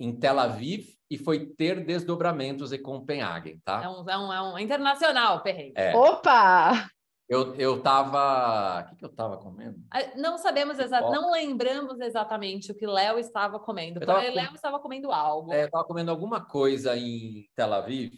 [0.00, 3.82] em Tel Aviv e foi ter desdobramentos em Copenhague, tá?
[3.82, 5.74] É um, é um, é um internacional perrengue.
[5.76, 5.96] É.
[5.96, 6.90] Opa!
[7.28, 8.80] Eu, eu tava.
[8.80, 9.78] O que, que eu tava comendo?
[9.90, 14.00] Ah, não sabemos exatamente, não lembramos exatamente o que Léo estava comendo.
[14.00, 14.54] Léo com...
[14.54, 15.52] estava comendo algo.
[15.52, 18.12] É, eu estava comendo alguma coisa em Tel Aviv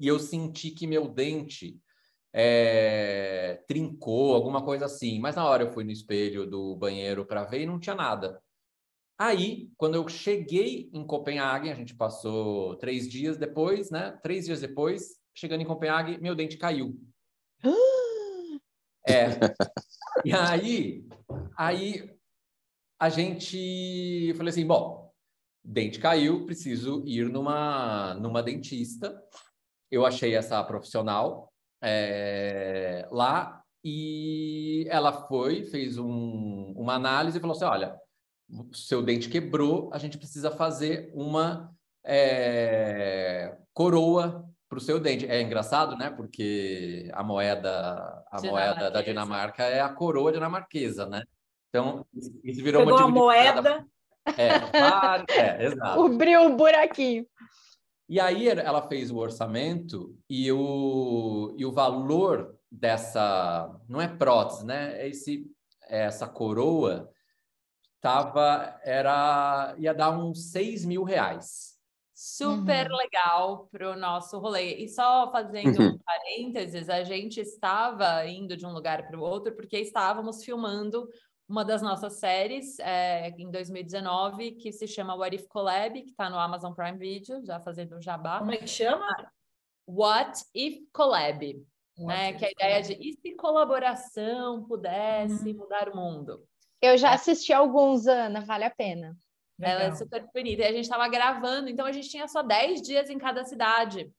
[0.00, 1.78] e eu senti que meu dente
[2.32, 5.20] é, trincou, alguma coisa assim.
[5.20, 8.40] Mas na hora eu fui no espelho do banheiro para ver e não tinha nada.
[9.18, 14.18] Aí, quando eu cheguei em Copenhague, a gente passou três dias depois, né?
[14.22, 16.94] Três dias depois, chegando em Copenhague, meu dente caiu.
[19.08, 19.28] É.
[20.24, 21.06] E aí,
[21.56, 22.16] aí
[22.98, 25.12] a gente falei assim, bom,
[25.64, 29.22] dente caiu, preciso ir numa, numa dentista.
[29.90, 31.52] Eu achei essa profissional
[31.82, 37.96] é, lá e ela foi, fez um, uma análise e falou assim, olha,
[38.72, 41.72] seu dente quebrou, a gente precisa fazer uma
[42.04, 45.26] é, coroa para o seu dente.
[45.26, 46.10] É engraçado, né?
[46.10, 51.22] Porque a moeda, a moeda da Dinamarca é a coroa dinamarquesa, né?
[51.68, 52.06] Então,
[52.42, 53.86] isso virou Pegou uma moeda.
[54.36, 55.96] É, claro, é, exato.
[55.96, 57.26] Cobriu o buraquinho.
[58.08, 64.64] E aí ela fez o orçamento e o, e o valor dessa, não é prótese,
[64.64, 65.00] né?
[65.00, 65.44] É esse,
[65.88, 67.10] é essa coroa
[68.00, 71.75] tava, era, ia dar uns 6 mil reais
[72.16, 72.96] super uhum.
[72.96, 74.76] legal para o nosso rolê.
[74.76, 75.88] E só fazendo uhum.
[75.90, 81.06] um parênteses, a gente estava indo de um lugar para o outro porque estávamos filmando
[81.46, 86.30] uma das nossas séries é, em 2019 que se chama What If Collab, que está
[86.30, 88.38] no Amazon Prime Video, já fazendo o jabá.
[88.38, 89.06] Como é que chama?
[89.86, 91.66] What If Collab.
[91.98, 92.32] né?
[92.32, 95.58] Que é a ideia de e se colaboração pudesse uhum.
[95.58, 96.42] mudar o mundo.
[96.80, 99.16] Eu já assisti alguns, Ana, vale a pena.
[99.58, 99.74] Legal.
[99.80, 100.62] Ela é super bonita.
[100.62, 104.10] E a gente estava gravando, então a gente tinha só 10 dias em cada cidade.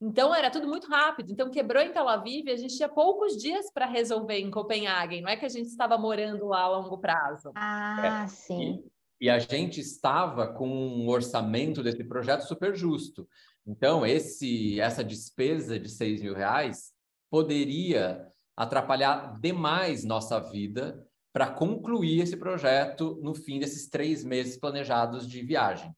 [0.00, 1.32] Então era tudo muito rápido.
[1.32, 5.20] Então quebrou em Tel Aviv, a gente tinha poucos dias para resolver em Copenhague.
[5.20, 7.52] Não é que a gente estava morando lá a longo prazo.
[7.54, 8.26] Ah, é.
[8.26, 8.84] sim.
[9.20, 13.26] E, e a gente estava com um orçamento desse projeto super justo.
[13.66, 16.92] Então esse essa despesa de 6 mil reais
[17.30, 18.26] poderia
[18.56, 21.04] atrapalhar demais nossa vida
[21.34, 25.92] para concluir esse projeto no fim desses três meses planejados de viagem.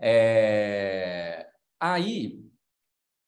[0.00, 1.46] É...
[1.78, 2.42] Aí,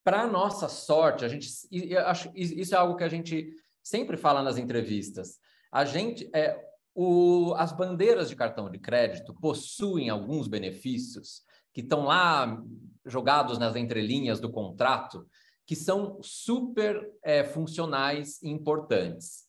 [0.03, 5.39] para nossa sorte, a gente, isso é algo que a gente sempre fala nas entrevistas.
[5.71, 6.59] A gente, é,
[6.95, 11.43] o, as bandeiras de cartão de crédito possuem alguns benefícios
[11.75, 12.59] que estão lá
[13.05, 15.29] jogados nas entrelinhas do contrato,
[15.67, 19.44] que são super é, funcionais e importantes.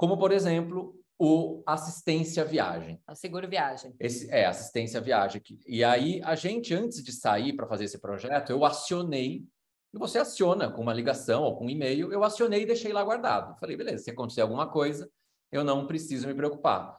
[0.00, 2.98] Como, por exemplo, o assistência viagem.
[3.06, 3.94] A seguro viagem.
[4.00, 5.42] Esse, é, assistência viagem.
[5.66, 9.44] E aí, a gente, antes de sair para fazer esse projeto, eu acionei,
[9.92, 13.04] e você aciona com uma ligação ou com um e-mail, eu acionei e deixei lá
[13.04, 13.60] guardado.
[13.60, 15.06] Falei, beleza, se acontecer alguma coisa,
[15.52, 16.98] eu não preciso me preocupar.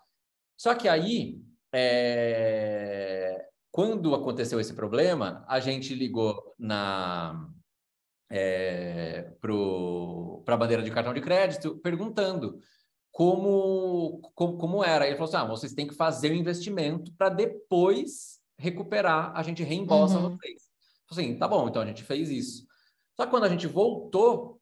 [0.55, 1.41] Só que aí,
[1.73, 3.47] é...
[3.71, 7.49] quando aconteceu esse problema, a gente ligou na
[8.29, 12.61] é, para a bandeira de cartão de crédito, perguntando
[13.11, 15.05] como, como, como era.
[15.05, 19.63] Ele falou assim: ah, vocês têm que fazer o investimento para depois recuperar, a gente
[19.63, 20.37] reembolsa uhum.
[20.37, 20.61] vocês.
[21.09, 22.65] Falei assim, tá bom, então a gente fez isso.
[23.15, 24.61] Só que quando a gente voltou,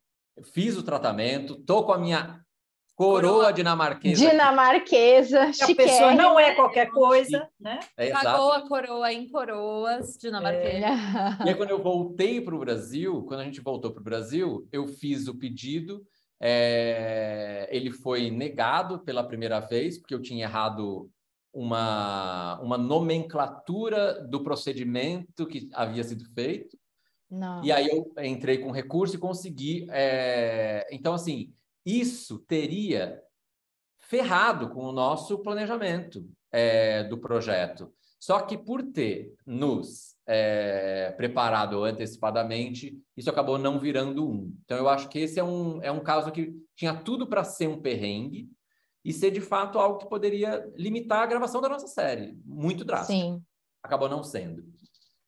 [0.52, 2.40] fiz o tratamento, tô com a minha
[2.96, 4.28] coroa dinamarquesa.
[4.28, 7.78] Dinamarquesa, A pessoa não é qualquer coisa, né?
[7.96, 10.86] É, Pagou a coroa em coroas dinamarquesa.
[10.86, 11.46] É.
[11.46, 14.68] E aí, quando eu voltei para o Brasil, quando a gente voltou para o Brasil,
[14.72, 16.02] eu fiz o pedido
[16.40, 21.10] é, ele foi negado pela primeira vez, porque eu tinha errado
[21.52, 26.78] uma, uma nomenclatura do procedimento que havia sido feito.
[27.30, 27.62] Não.
[27.62, 29.86] E aí eu entrei com recurso e consegui.
[29.90, 30.86] É...
[30.90, 31.52] Então, assim,
[31.84, 33.22] isso teria
[33.98, 37.92] ferrado com o nosso planejamento é, do projeto.
[38.18, 44.56] Só que por ter nos é, preparado antecipadamente, isso acabou não virando um.
[44.64, 47.66] Então, eu acho que esse é um, é um caso que tinha tudo para ser
[47.66, 48.48] um perrengue
[49.04, 52.38] e ser, de fato, algo que poderia limitar a gravação da nossa série.
[52.46, 53.18] Muito drástico.
[53.18, 53.42] Sim.
[53.82, 54.62] Acabou não sendo.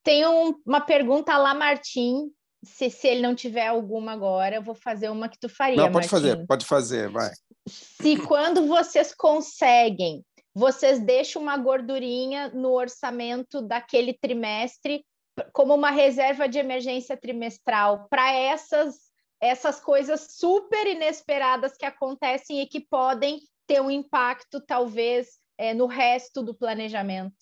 [0.05, 2.31] Tem um, uma pergunta lá, Martim.
[2.63, 5.75] Se, se ele não tiver alguma agora, eu vou fazer uma que tu faria.
[5.75, 6.09] Não, pode Martim.
[6.09, 7.33] fazer, pode fazer, vai.
[7.67, 10.25] Se quando vocês conseguem
[10.55, 15.05] vocês deixam uma gordurinha no orçamento daquele trimestre
[15.53, 22.67] como uma reserva de emergência trimestral para essas essas coisas super inesperadas que acontecem e
[22.67, 27.35] que podem ter um impacto talvez é, no resto do planejamento.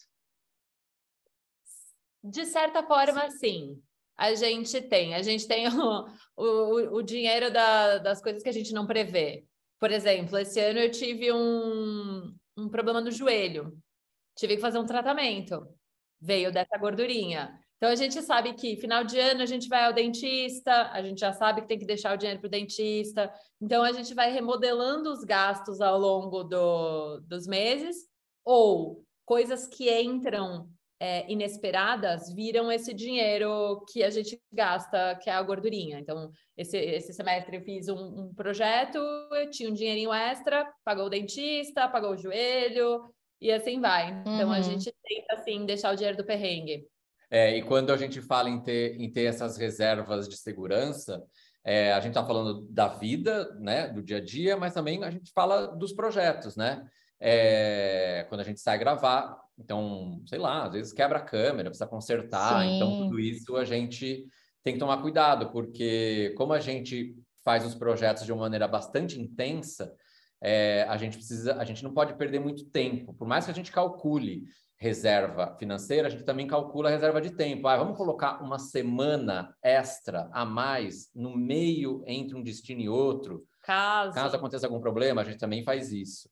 [2.24, 3.38] De certa forma, sim.
[3.38, 3.82] sim.
[4.16, 6.06] A gente tem, a gente tem o,
[6.38, 9.44] o, o dinheiro da, das coisas que a gente não prevê.
[9.78, 13.76] Por exemplo, esse ano eu tive um, um problema no joelho.
[14.36, 15.66] Tive que fazer um tratamento.
[16.20, 17.58] Veio dessa gordurinha.
[17.76, 21.18] Então a gente sabe que final de ano a gente vai ao dentista, a gente
[21.18, 23.32] já sabe que tem que deixar o dinheiro para o dentista.
[23.60, 27.96] Então a gente vai remodelando os gastos ao longo do, dos meses,
[28.44, 30.68] ou coisas que entram
[31.00, 35.98] é, inesperadas viram esse dinheiro que a gente gasta, que é a gordurinha.
[35.98, 41.06] Então, esse, esse semestre eu fiz um, um projeto, eu tinha um dinheirinho extra, pagou
[41.06, 44.10] o dentista, pagou o joelho, e assim vai.
[44.20, 44.52] Então, uhum.
[44.52, 46.86] a gente tenta, assim, deixar o dinheiro do perrengue.
[47.30, 51.24] É, e quando a gente fala em ter, em ter essas reservas de segurança,
[51.64, 55.10] é, a gente está falando da vida, né, do dia a dia, mas também a
[55.10, 56.84] gente fala dos projetos, né?
[57.20, 61.86] É, quando a gente sai gravar, então, sei lá, às vezes quebra a câmera, precisa
[61.86, 62.62] consertar.
[62.62, 62.76] Sim.
[62.76, 64.26] Então, tudo isso a gente
[64.62, 67.14] tem que tomar cuidado, porque como a gente
[67.44, 69.94] faz os projetos de uma maneira bastante intensa,
[70.42, 73.12] é, a gente precisa, a gente não pode perder muito tempo.
[73.14, 74.44] Por mais que a gente calcule
[74.76, 77.68] reserva financeira, a gente também calcula a reserva de tempo.
[77.68, 83.44] Ah, vamos colocar uma semana extra a mais no meio entre um destino e outro.
[83.62, 86.30] Caso, caso aconteça algum problema, a gente também faz isso.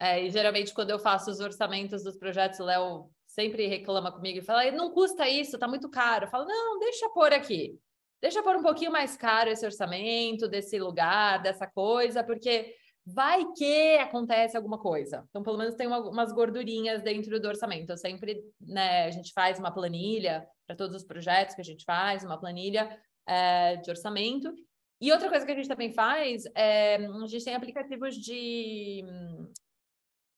[0.00, 4.38] É, e geralmente quando eu faço os orçamentos dos projetos, o Léo sempre reclama comigo
[4.38, 6.24] e fala: não custa isso, tá muito caro.
[6.24, 7.78] Eu falo: não, deixa pôr aqui.
[8.20, 12.74] Deixa pôr um pouquinho mais caro esse orçamento, desse lugar, dessa coisa, porque
[13.04, 15.26] vai que acontece alguma coisa.
[15.28, 17.90] Então, pelo menos tem uma, umas gordurinhas dentro do orçamento.
[17.90, 21.84] Eu sempre, né, a gente faz uma planilha para todos os projetos que a gente
[21.84, 24.54] faz, uma planilha é, de orçamento.
[25.02, 29.04] E outra coisa que a gente também faz é a gente tem aplicativos de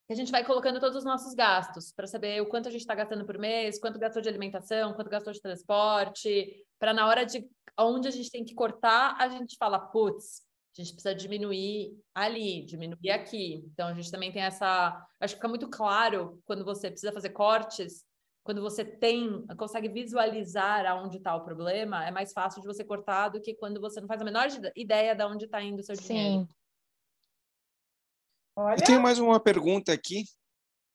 [0.07, 2.83] que a gente vai colocando todos os nossos gastos para saber o quanto a gente
[2.83, 7.25] está gastando por mês, quanto gastou de alimentação, quanto gastou de transporte, para na hora
[7.27, 7.45] de
[7.79, 10.43] onde a gente tem que cortar, a gente fala, putz,
[10.79, 13.65] a gente precisa diminuir ali, diminuir aqui.
[13.73, 17.31] Então a gente também tem essa, acho que fica muito claro quando você precisa fazer
[17.31, 18.05] cortes,
[18.45, 23.31] quando você tem, consegue visualizar aonde está o problema, é mais fácil de você cortar
[23.31, 24.47] do que quando você não faz a menor
[24.77, 26.43] ideia de onde está indo o seu dinheiro.
[26.43, 26.49] Sim.
[28.57, 28.77] Olha...
[28.77, 30.25] Eu tenho mais uma pergunta aqui.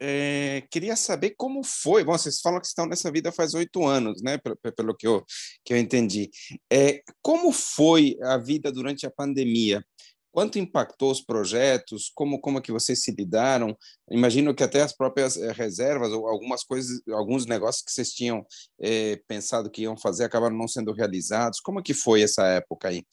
[0.03, 2.03] É, queria saber como foi.
[2.03, 4.39] Bom, vocês falam que estão nessa vida faz oito anos, né?
[4.39, 5.23] Pelo, pelo que eu,
[5.63, 6.31] que eu entendi.
[6.73, 9.85] É, como foi a vida durante a pandemia?
[10.31, 12.09] Quanto impactou os projetos?
[12.15, 13.77] Como como é que vocês se lidaram?
[14.09, 18.43] Imagino que até as próprias é, reservas ou algumas coisas, alguns negócios que vocês tinham
[18.81, 21.59] é, pensado que iam fazer acabaram não sendo realizados.
[21.59, 23.03] Como é que foi essa época aí?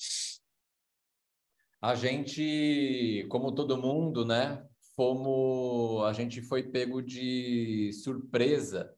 [1.80, 4.66] A gente, como todo mundo, né,
[4.96, 8.92] fomos, a gente foi pego de surpresa,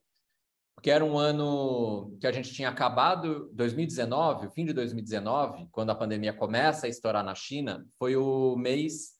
[0.75, 5.91] porque era um ano que a gente tinha acabado, 2019, o fim de 2019, quando
[5.91, 9.11] a pandemia começa a estourar na China, foi o mês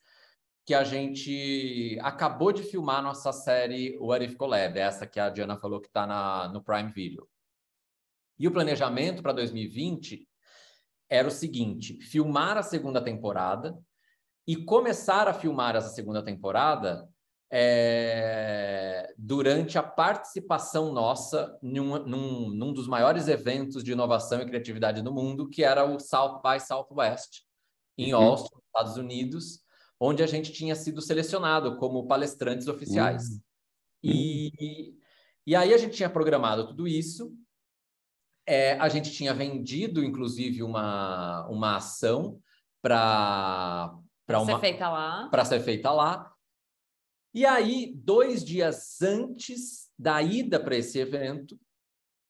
[0.65, 5.55] que a gente acabou de filmar nossa série What If Collab, essa que a Diana
[5.55, 7.27] falou que está no Prime Video.
[8.39, 10.27] E o planejamento para 2020
[11.11, 13.77] era o seguinte: filmar a segunda temporada
[14.47, 17.07] e começar a filmar essa segunda temporada
[17.51, 25.01] é, durante a participação nossa num, num, num, dos maiores eventos de inovação e criatividade
[25.01, 27.41] do mundo, que era o South by Southwest,
[27.97, 28.21] em uhum.
[28.21, 29.59] Austin, Estados Unidos,
[29.99, 33.27] onde a gente tinha sido selecionado como palestrantes oficiais.
[33.29, 33.39] Uhum.
[34.01, 34.95] E,
[35.45, 37.35] e aí a gente tinha programado tudo isso,
[38.51, 42.37] é, a gente tinha vendido, inclusive, uma, uma ação
[42.81, 43.97] para
[44.27, 45.29] para ser feita lá.
[45.29, 46.33] Para ser feita lá.
[47.33, 51.57] E aí, dois dias antes da ida para esse evento,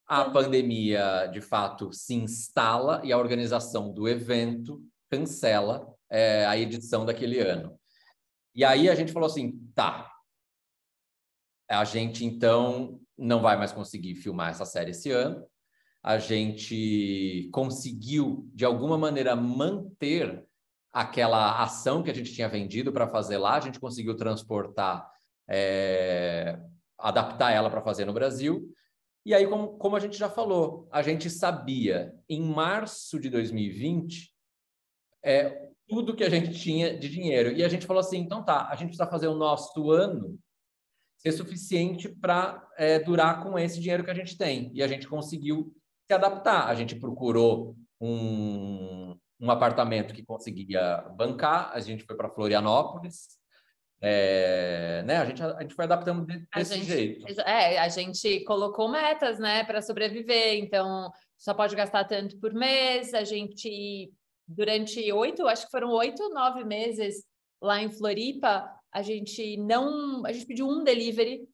[0.07, 0.31] a uhum.
[0.31, 7.39] pandemia de fato se instala e a organização do evento cancela é, a edição daquele
[7.39, 7.79] ano.
[8.53, 10.11] E aí a gente falou assim: tá,
[11.67, 15.49] a gente então não vai mais conseguir filmar essa série esse ano.
[16.03, 20.43] A gente conseguiu, de alguma maneira, manter
[20.91, 25.09] aquela ação que a gente tinha vendido para fazer lá, a gente conseguiu transportar,
[25.47, 26.59] é,
[26.97, 28.67] adaptar ela para fazer no Brasil.
[29.25, 34.33] E aí, como, como a gente já falou, a gente sabia em março de 2020
[35.23, 37.51] é, tudo que a gente tinha de dinheiro.
[37.51, 40.39] E a gente falou assim: então tá, a gente precisa fazer o nosso ano
[41.17, 44.71] ser suficiente para é, durar com esse dinheiro que a gente tem.
[44.73, 45.71] E a gente conseguiu
[46.11, 46.67] se adaptar.
[46.67, 53.39] A gente procurou um, um apartamento que conseguia bancar, a gente foi para Florianópolis,
[54.03, 55.17] é, né?
[55.17, 57.41] A gente, a gente foi adaptando desse gente, jeito.
[57.41, 60.55] É, a gente colocou metas, né, para sobreviver.
[60.55, 63.13] Então, só pode gastar tanto por mês.
[63.13, 64.11] A gente,
[64.47, 67.23] durante oito, acho que foram oito, nove meses
[67.61, 71.47] lá em Floripa, a gente não, a gente pediu um delivery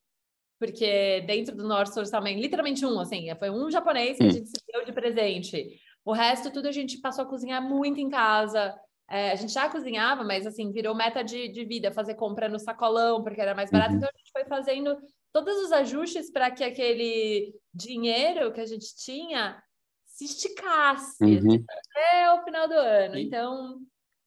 [0.59, 4.31] porque dentro do nosso orçamento, literalmente um, assim, foi um japonês que a hum.
[4.31, 5.79] gente se deu de presente.
[6.03, 8.75] O resto, tudo a gente passou a cozinhar muito em casa.
[9.09, 12.59] É, a gente já cozinhava, mas assim, virou meta de, de vida, fazer compra no
[12.59, 13.91] sacolão, porque era mais barato.
[13.91, 13.97] Uhum.
[13.97, 14.97] Então a gente foi fazendo
[15.31, 19.61] todos os ajustes para que aquele dinheiro que a gente tinha
[20.05, 21.63] se esticasse uhum.
[21.69, 23.17] até o final do ano.
[23.17, 23.79] Então,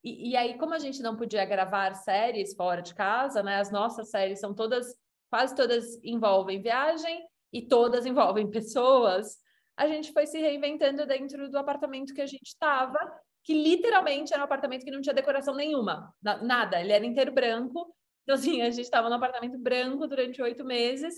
[0.03, 3.57] e, e, aí, como a gente não podia gravar séries fora de casa, né?
[3.57, 4.95] As nossas séries são todas,
[5.31, 9.41] quase todas envolvem viagem e todas envolvem pessoas
[9.81, 12.99] a gente foi se reinventando dentro do apartamento que a gente estava,
[13.43, 17.91] que literalmente era um apartamento que não tinha decoração nenhuma, nada, ele era inteiro branco.
[18.23, 21.15] Então, assim, a gente estava no apartamento branco durante oito meses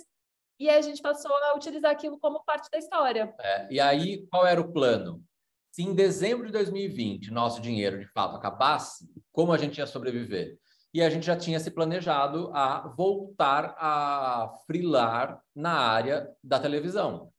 [0.57, 3.35] e a gente passou a utilizar aquilo como parte da história.
[3.39, 5.21] É, e aí, qual era o plano?
[5.69, 10.57] Se em dezembro de 2020 nosso dinheiro de fato acabasse, como a gente ia sobreviver?
[10.93, 17.33] E a gente já tinha se planejado a voltar a frilar na área da televisão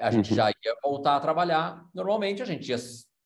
[0.00, 0.36] a gente uhum.
[0.36, 1.84] já ia voltar a trabalhar.
[1.94, 2.78] Normalmente, a gente ia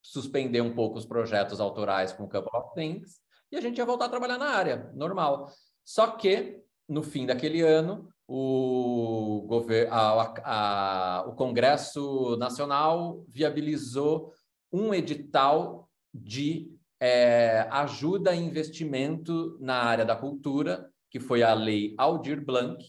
[0.02, 3.86] suspender um pouco os projetos autorais com o Couple of Things e a gente ia
[3.86, 5.50] voltar a trabalhar na área, normal.
[5.84, 14.32] Só que, no fim daquele ano, o, governo, a, a, o Congresso Nacional viabilizou
[14.72, 21.94] um edital de é, ajuda e investimento na área da cultura, que foi a Lei
[21.98, 22.82] Aldir Blanc.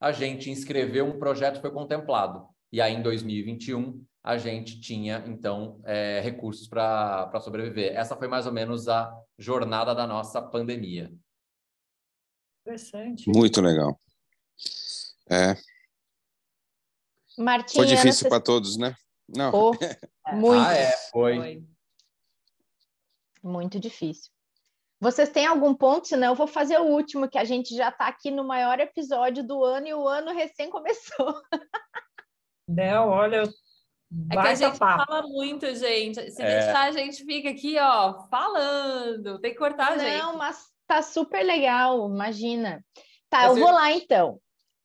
[0.00, 2.46] A gente inscreveu um projeto foi contemplado.
[2.72, 7.96] E aí, em 2021, a gente tinha, então, é, recursos para sobreviver.
[7.96, 11.12] Essa foi mais ou menos a jornada da nossa pandemia.
[12.60, 13.30] Interessante.
[13.30, 13.98] Muito legal.
[15.30, 15.56] É.
[17.38, 18.94] Martinha, Foi difícil para todos, né?
[19.28, 19.52] Não.
[19.52, 19.72] Oh,
[20.34, 20.66] muito.
[20.66, 21.64] Ah, é, foi.
[23.42, 24.30] Muito difícil.
[25.00, 26.08] Vocês têm algum ponto?
[26.08, 29.46] Senão eu vou fazer o último, que a gente já está aqui no maior episódio
[29.46, 31.40] do ano e o ano recém começou.
[32.66, 33.44] Não, olha,
[34.30, 35.04] é que a gente papo.
[35.06, 36.30] fala muito, gente.
[36.30, 36.60] Se é.
[36.60, 39.38] deixar, a gente fica aqui, ó, falando.
[39.38, 40.18] Tem que cortar, Não, gente.
[40.18, 42.84] Não, mas tá super legal, imagina.
[43.30, 44.40] Tá, eu vou lá então.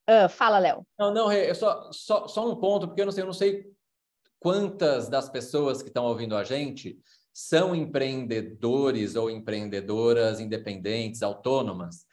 [0.10, 0.86] Uh, fala, Léo.
[1.00, 3.66] Não, não, eu só, só, só um ponto, porque eu não sei, eu não sei
[4.40, 7.00] quantas das pessoas que estão ouvindo a gente
[7.34, 12.06] são empreendedores ou empreendedoras independentes, autônomas,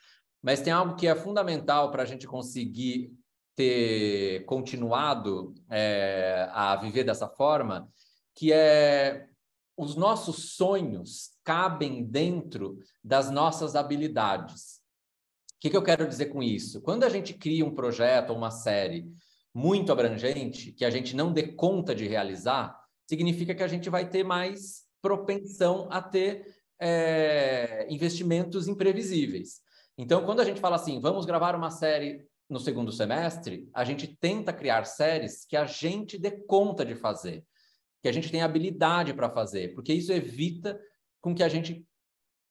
[0.43, 3.12] mas tem algo que é fundamental para a gente conseguir
[3.55, 7.93] ter continuado é, a viver dessa forma,
[8.35, 9.29] que é
[9.77, 14.81] os nossos sonhos cabem dentro das nossas habilidades.
[15.57, 16.81] O que, que eu quero dizer com isso?
[16.81, 19.07] Quando a gente cria um projeto ou uma série
[19.55, 24.09] muito abrangente, que a gente não dê conta de realizar, significa que a gente vai
[24.09, 26.46] ter mais propensão a ter
[26.80, 29.61] é, investimentos imprevisíveis.
[29.96, 34.16] Então, quando a gente fala assim, vamos gravar uma série no segundo semestre, a gente
[34.16, 37.44] tenta criar séries que a gente dê conta de fazer,
[38.03, 40.80] que a gente tenha habilidade para fazer, porque isso evita
[41.20, 41.86] com que a gente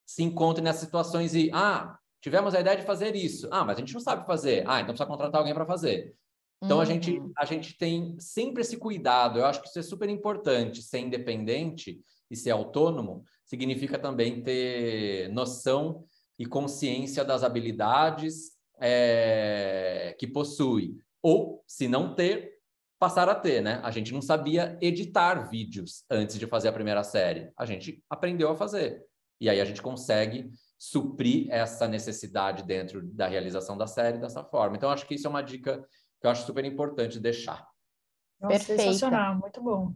[0.05, 3.47] se encontre nessas situações e, ah, tivemos a ideia de fazer isso.
[3.51, 4.63] Ah, mas a gente não sabe fazer.
[4.67, 6.15] Ah, então precisa contratar alguém para fazer.
[6.63, 6.83] Então uhum.
[6.83, 7.31] a gente uhum.
[7.37, 9.39] a gente tem sempre esse cuidado.
[9.39, 10.81] Eu acho que isso é super importante.
[10.81, 16.05] Ser independente e ser autônomo significa também ter noção
[16.37, 20.97] e consciência das habilidades é, que possui.
[21.21, 22.59] Ou, se não ter,
[22.97, 23.79] passar a ter, né?
[23.83, 27.51] A gente não sabia editar vídeos antes de fazer a primeira série.
[27.57, 29.03] A gente aprendeu a fazer.
[29.41, 34.77] E aí a gente consegue suprir essa necessidade dentro da realização da série dessa forma.
[34.77, 35.85] Então, acho que isso é uma dica
[36.19, 37.67] que eu acho super importante deixar.
[38.39, 39.93] Nossa, sensacional, muito bom.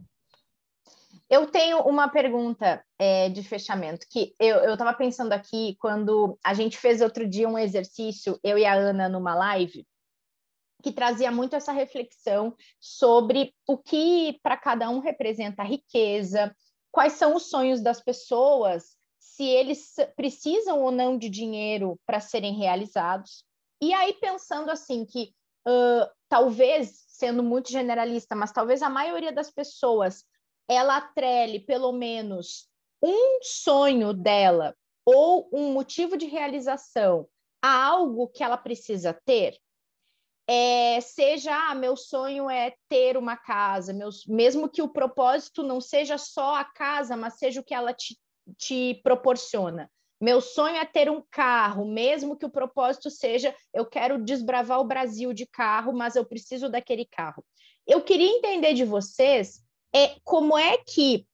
[1.34, 6.78] Eu tenho uma pergunta é, de fechamento, que eu estava pensando aqui quando a gente
[6.78, 9.84] fez outro dia um exercício, eu e a Ana, numa live,
[10.80, 16.54] que trazia muito essa reflexão sobre o que para cada um representa riqueza,
[16.92, 22.54] quais são os sonhos das pessoas se eles precisam ou não de dinheiro para serem
[22.54, 23.44] realizados.
[23.82, 25.34] E aí, pensando assim, que
[25.66, 30.24] uh, talvez, sendo muito generalista, mas talvez a maioria das pessoas
[30.68, 32.68] ela atrele pelo menos
[33.02, 37.28] um sonho dela ou um motivo de realização
[37.62, 39.58] a algo que ela precisa ter,
[40.46, 45.80] é, seja, ah, meu sonho é ter uma casa, meus, mesmo que o propósito não
[45.80, 48.18] seja só a casa, mas seja o que ela te
[48.58, 49.90] te proporciona.
[50.20, 54.84] Meu sonho é ter um carro, mesmo que o propósito seja eu quero desbravar o
[54.86, 57.44] Brasil de carro, mas eu preciso daquele carro.
[57.86, 59.62] Eu queria entender de vocês
[59.94, 61.26] é como é que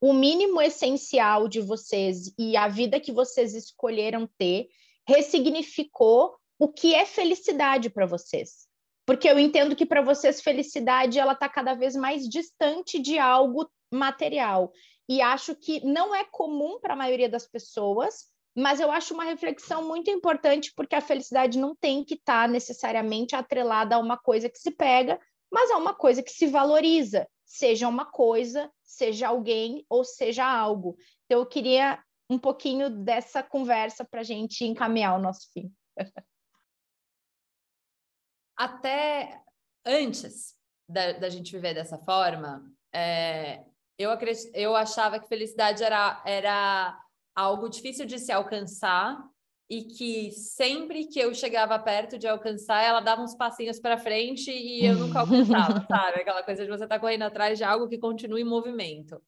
[0.00, 4.68] o mínimo essencial de vocês e a vida que vocês escolheram ter
[5.06, 8.68] ressignificou o que é felicidade para vocês.
[9.04, 13.68] Porque eu entendo que para vocês felicidade ela está cada vez mais distante de algo
[13.92, 14.72] material.
[15.08, 19.24] E acho que não é comum para a maioria das pessoas, mas eu acho uma
[19.24, 24.16] reflexão muito importante, porque a felicidade não tem que estar tá necessariamente atrelada a uma
[24.16, 25.18] coisa que se pega,
[25.52, 30.96] mas a uma coisa que se valoriza, seja uma coisa, seja alguém ou seja algo.
[31.26, 35.70] Então, eu queria um pouquinho dessa conversa para a gente encaminhar o nosso fim.
[38.56, 39.42] Até
[39.84, 40.54] antes
[40.88, 43.62] da, da gente viver dessa forma, é,
[43.98, 44.50] eu, acredit...
[44.54, 46.98] eu achava que felicidade era, era
[47.34, 49.22] algo difícil de se alcançar
[49.68, 54.50] e que sempre que eu chegava perto de alcançar, ela dava uns passinhos para frente
[54.50, 56.20] e eu nunca alcançava, sabe?
[56.20, 59.22] Aquela coisa de você estar tá correndo atrás de algo que continue em movimento.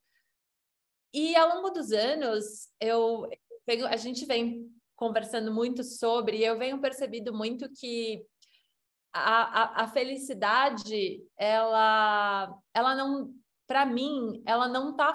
[1.13, 3.29] E ao longo dos anos, eu,
[3.89, 8.25] a gente vem conversando muito sobre, e eu venho percebido muito que
[9.13, 13.33] a, a, a felicidade, ela, ela não
[13.67, 15.13] para mim, ela não está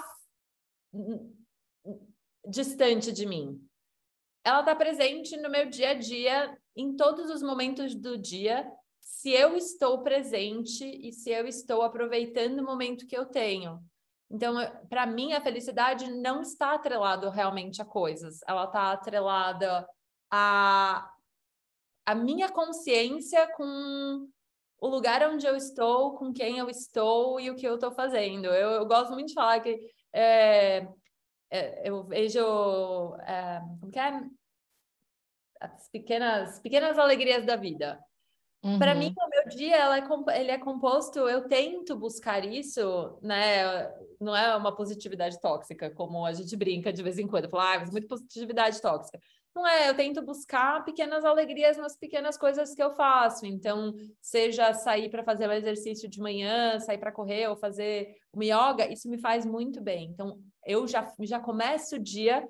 [2.48, 3.69] distante de mim.
[4.44, 8.66] Ela está presente no meu dia a dia, em todos os momentos do dia,
[9.00, 13.80] se eu estou presente e se eu estou aproveitando o momento que eu tenho.
[14.32, 14.56] Então,
[14.88, 19.88] para mim, a felicidade não está atrelada realmente a coisas, ela está atrelada
[20.32, 21.10] a,
[22.06, 24.28] a minha consciência com
[24.82, 28.46] o lugar onde eu estou, com quem eu estou e o que eu estou fazendo.
[28.46, 29.80] Eu, eu, gosto muito de falar que
[30.14, 30.88] é,
[31.84, 33.16] eu vejo.
[33.26, 34.22] É, como que é?
[35.60, 38.00] as pequenas, pequenas alegrias da vida.
[38.64, 38.78] Uhum.
[38.78, 43.90] Para mim, o meu dia ela é, ele é composto, eu tento buscar isso, né?
[44.20, 47.80] Não é uma positividade tóxica, como a gente brinca de vez em quando, falar, ah,
[47.80, 49.20] mas muito positividade tóxica.
[49.56, 53.46] Não é, eu tento buscar pequenas alegrias nas pequenas coisas que eu faço.
[53.46, 58.44] Então, seja sair para fazer um exercício de manhã, sair para correr ou fazer uma
[58.44, 60.10] yoga, isso me faz muito bem.
[60.12, 60.38] Então,
[60.70, 62.48] eu já, já começo o dia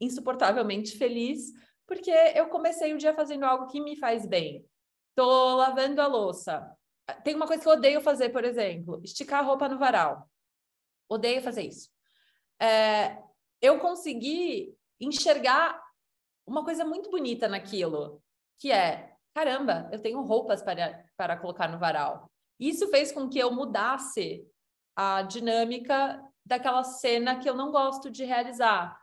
[0.00, 1.52] insuportavelmente feliz,
[1.84, 4.64] porque eu comecei o dia fazendo algo que me faz bem.
[5.16, 6.72] Tô lavando a louça.
[7.24, 10.30] Tem uma coisa que eu odeio fazer, por exemplo, esticar a roupa no varal.
[11.08, 11.90] Odeio fazer isso.
[12.60, 13.20] É,
[13.60, 15.82] eu consegui enxergar
[16.46, 18.22] uma coisa muito bonita naquilo,
[18.58, 22.30] que é, caramba, eu tenho roupas para, para colocar no varal.
[22.60, 24.46] Isso fez com que eu mudasse
[24.94, 28.98] a dinâmica daquela cena que eu não gosto de realizar,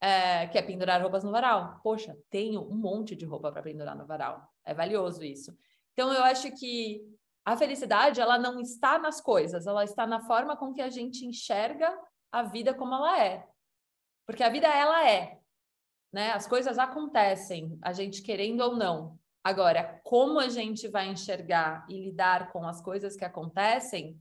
[0.00, 1.80] é, que é pendurar roupas no varal.
[1.82, 4.52] Poxa, tenho um monte de roupa para pendurar no varal.
[4.64, 5.56] É valioso isso.
[5.92, 7.02] Então, eu acho que
[7.44, 11.24] a felicidade, ela não está nas coisas, ela está na forma com que a gente
[11.24, 11.96] enxerga
[12.32, 13.46] a vida como ela é.
[14.26, 15.38] Porque a vida, ela é
[16.12, 16.32] né?
[16.32, 19.18] As coisas acontecem, a gente querendo ou não.
[19.44, 24.18] Agora, como a gente vai enxergar e lidar com as coisas que acontecem,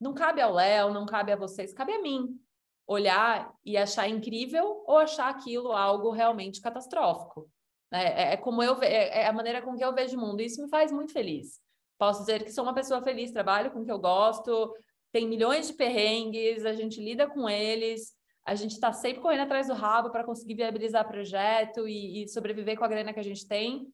[0.00, 2.38] não cabe ao Léo, não cabe a vocês, cabe a mim
[2.86, 7.50] olhar e achar incrível ou achar aquilo algo realmente catastrófico.
[7.92, 8.04] Né?
[8.04, 10.40] É, é como eu é, é a maneira com que eu vejo o mundo.
[10.40, 11.60] Isso me faz muito feliz.
[11.98, 14.74] Posso dizer que sou uma pessoa feliz, trabalho com o que eu gosto,
[15.12, 18.14] tem milhões de perrengues, a gente lida com eles,
[18.44, 22.78] a gente está sempre correndo atrás do rabo para conseguir viabilizar projeto e, e, sobreviver
[22.78, 23.92] com a grana que a gente tem.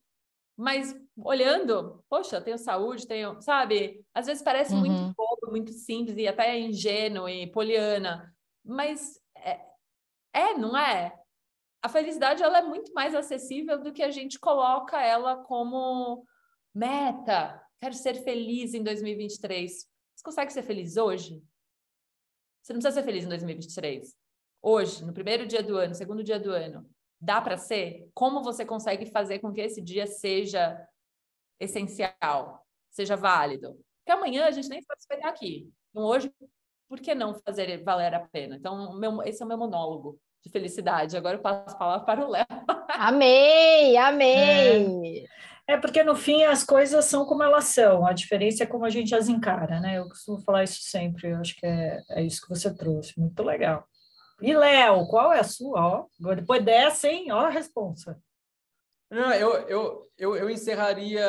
[0.55, 4.05] Mas olhando, poxa, tenho saúde, tenho, sabe?
[4.13, 4.79] Às vezes parece uhum.
[4.79, 5.15] muito
[5.55, 9.61] muito simples e até ingênuo e poliana, mas é,
[10.33, 11.17] é, não é?
[11.81, 16.25] A felicidade ela é muito mais acessível do que a gente coloca ela como
[16.73, 17.61] meta.
[17.79, 19.71] Quero ser feliz em 2023.
[19.71, 21.41] Você consegue ser feliz hoje?
[22.61, 24.13] Você não precisa ser feliz em 2023
[24.61, 26.89] hoje, no primeiro dia do ano, segundo dia do ano,
[27.21, 28.09] dá para ser?
[28.15, 30.75] Como você consegue fazer com que esse dia seja
[31.59, 33.79] essencial, seja válido?
[34.05, 35.67] Porque amanhã a gente nem sabe se vai estar aqui.
[35.89, 36.31] Então, hoje,
[36.87, 38.55] por que não fazer valer a pena?
[38.55, 41.17] Então, meu, esse é o meu monólogo de felicidade.
[41.17, 42.45] Agora eu passo a palavra para o Léo.
[42.89, 45.25] Amei, amei!
[45.67, 45.73] É.
[45.73, 45.77] é.
[45.77, 49.15] porque no fim as coisas são como elas são, a diferença é como a gente
[49.15, 49.97] as encara, né?
[49.97, 53.41] Eu costumo falar isso sempre, eu acho que é, é isso que você trouxe, muito
[53.41, 53.87] legal.
[54.39, 56.07] E Léo, qual é a sua?
[56.19, 57.31] Ó, depois dessa, hein?
[57.31, 58.21] Ó a responsa.
[59.09, 61.25] Não, eu, eu, eu, eu encerraria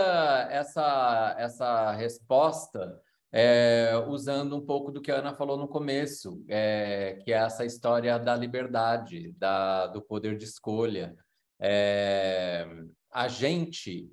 [0.50, 3.00] essa, essa resposta
[3.32, 7.64] é, usando um pouco do que a Ana falou no começo, é, que é essa
[7.64, 11.14] história da liberdade, da, do poder de escolha.
[11.60, 12.66] É,
[13.12, 14.10] a gente,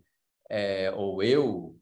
[0.49, 1.77] é, ou eu,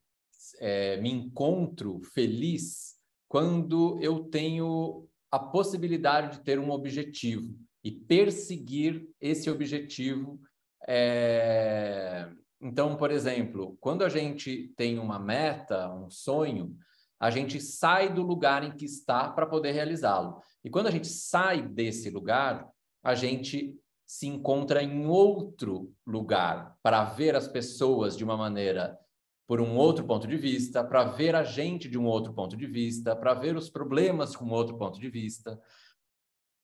[0.59, 2.95] é, me encontro feliz
[3.27, 10.39] quando eu tenho a possibilidade de ter um objetivo e perseguir esse objetivo.
[10.87, 12.27] É...
[12.59, 16.75] Então, por exemplo, quando a gente tem uma meta, um sonho,
[17.19, 20.41] a gente sai do lugar em que está para poder realizá-lo.
[20.63, 22.67] E quando a gente sai desse lugar,
[23.03, 23.75] a gente
[24.05, 28.97] se encontra em outro lugar para ver as pessoas de uma maneira
[29.47, 32.65] por um outro ponto de vista, para ver a gente de um outro ponto de
[32.65, 35.59] vista, para ver os problemas com outro ponto de vista.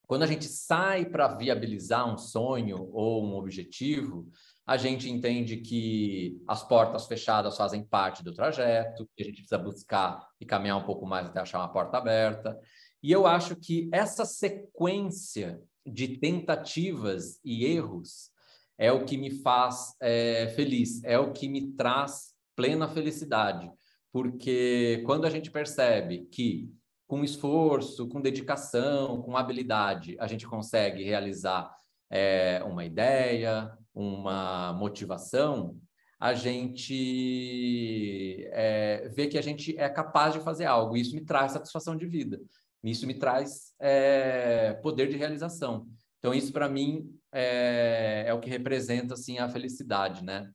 [0.08, 4.26] Quando a gente sai para viabilizar um sonho ou um objetivo,
[4.66, 9.58] a gente entende que as portas fechadas fazem parte do trajeto, que a gente precisa
[9.58, 12.58] buscar e caminhar um pouco mais até achar uma porta aberta.
[13.04, 18.32] E eu acho que essa sequência de tentativas e erros
[18.78, 23.70] é o que me faz é, feliz, é o que me traz plena felicidade,
[24.12, 26.70] porque quando a gente percebe que
[27.08, 31.74] com esforço, com dedicação, com habilidade, a gente consegue realizar
[32.10, 35.80] é, uma ideia, uma motivação,
[36.20, 40.98] a gente é, vê que a gente é capaz de fazer algo.
[40.98, 42.42] Isso me traz satisfação de vida.
[42.84, 45.88] Isso me traz é, poder de realização.
[46.20, 50.50] Então, isso para mim é, o que representa assim a felicidade, né?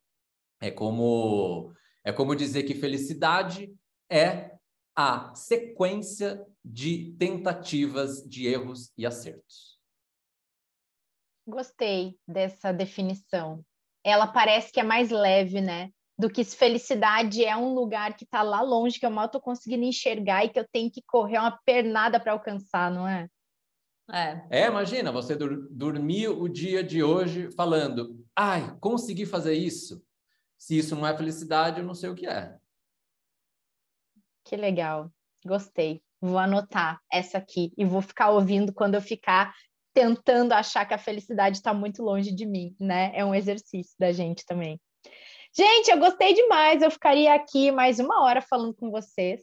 [0.60, 1.72] É como
[2.04, 3.72] é como dizer que felicidade
[4.10, 4.51] é
[4.94, 9.78] a sequência de tentativas de erros e acertos.
[11.46, 13.64] Gostei dessa definição.
[14.04, 15.90] Ela parece que é mais leve, né?
[16.18, 19.40] Do que se felicidade é um lugar que está lá longe, que eu mal estou
[19.40, 23.28] conseguindo enxergar e que eu tenho que correr uma pernada para alcançar, não é?
[24.10, 24.46] É.
[24.50, 30.04] é, imagina você dur dormir o dia de hoje falando, ai, consegui fazer isso.
[30.58, 32.56] Se isso não é felicidade, eu não sei o que é.
[34.44, 35.10] Que legal,
[35.44, 36.02] gostei.
[36.20, 39.54] Vou anotar essa aqui e vou ficar ouvindo quando eu ficar
[39.92, 43.12] tentando achar que a felicidade está muito longe de mim, né?
[43.14, 44.80] É um exercício da gente também.
[45.54, 46.80] Gente, eu gostei demais.
[46.80, 49.42] Eu ficaria aqui mais uma hora falando com vocês,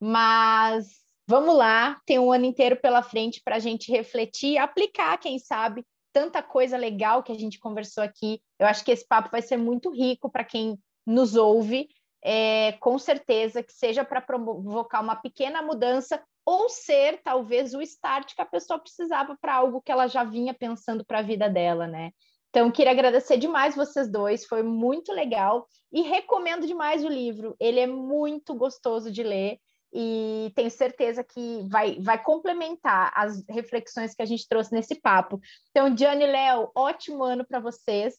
[0.00, 0.86] mas
[1.26, 2.00] vamos lá.
[2.06, 6.76] Tem um ano inteiro pela frente para a gente refletir, aplicar, quem sabe, tanta coisa
[6.76, 8.40] legal que a gente conversou aqui.
[8.58, 11.88] Eu acho que esse papo vai ser muito rico para quem nos ouve.
[12.24, 18.34] É, com certeza que seja para provocar uma pequena mudança ou ser talvez o start
[18.34, 21.86] que a pessoa precisava para algo que ela já vinha pensando para a vida dela,
[21.86, 22.10] né?
[22.50, 27.56] Então, queria agradecer demais vocês dois, foi muito legal e recomendo demais o livro.
[27.58, 29.58] Ele é muito gostoso de ler
[29.92, 35.40] e tenho certeza que vai, vai complementar as reflexões que a gente trouxe nesse papo.
[35.70, 38.14] Então, Diane e Léo, ótimo ano para vocês.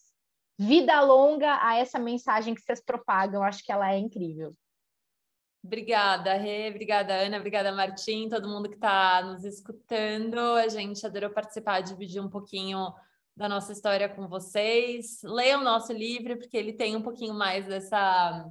[0.57, 4.55] Vida longa a essa mensagem que vocês propagam, acho que ela é incrível.
[5.63, 10.37] Obrigada, Rê, obrigada, Ana, obrigada, Martim, todo mundo que está nos escutando.
[10.37, 12.93] A gente adorou participar, dividir um pouquinho
[13.35, 15.21] da nossa história com vocês.
[15.23, 18.45] Leiam o nosso livro, porque ele tem um pouquinho mais dessa,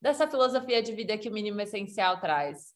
[0.00, 2.74] dessa filosofia de vida que o mínimo essencial traz.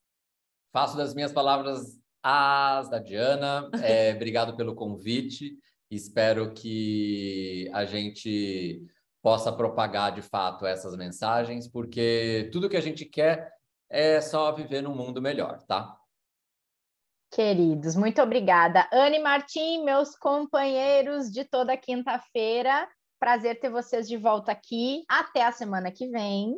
[0.73, 3.71] Faço das minhas palavras as da Diana.
[3.83, 5.57] É, obrigado pelo convite.
[5.91, 8.85] Espero que a gente
[9.23, 13.53] possa propagar de fato essas mensagens, porque tudo que a gente quer
[13.89, 15.97] é só viver num mundo melhor, tá?
[17.31, 18.89] Queridos, muito obrigada.
[18.93, 22.89] Anne Martim, meus companheiros de toda quinta-feira.
[23.19, 25.05] Prazer ter vocês de volta aqui.
[25.09, 26.57] Até a semana que vem.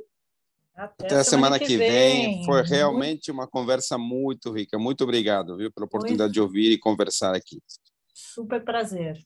[0.75, 2.37] Até, Até a semana, semana que, que vem.
[2.37, 2.45] vem.
[2.45, 4.79] Foi realmente uma conversa muito rica.
[4.79, 7.61] Muito obrigado, viu, pela oportunidade de ouvir e conversar aqui.
[8.39, 9.19] Super prazer.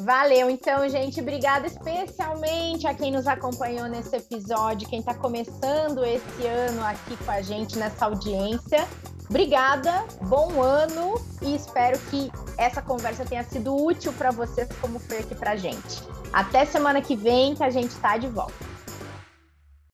[0.00, 1.18] Valeu, então, gente.
[1.22, 7.30] Obrigada especialmente a quem nos acompanhou nesse episódio, quem está começando esse ano aqui com
[7.30, 8.86] a gente nessa audiência.
[9.30, 15.20] Obrigada, bom ano e espero que essa conversa tenha sido útil para vocês, como foi
[15.20, 16.02] aqui para gente.
[16.30, 18.77] Até semana que vem, que a gente está de volta.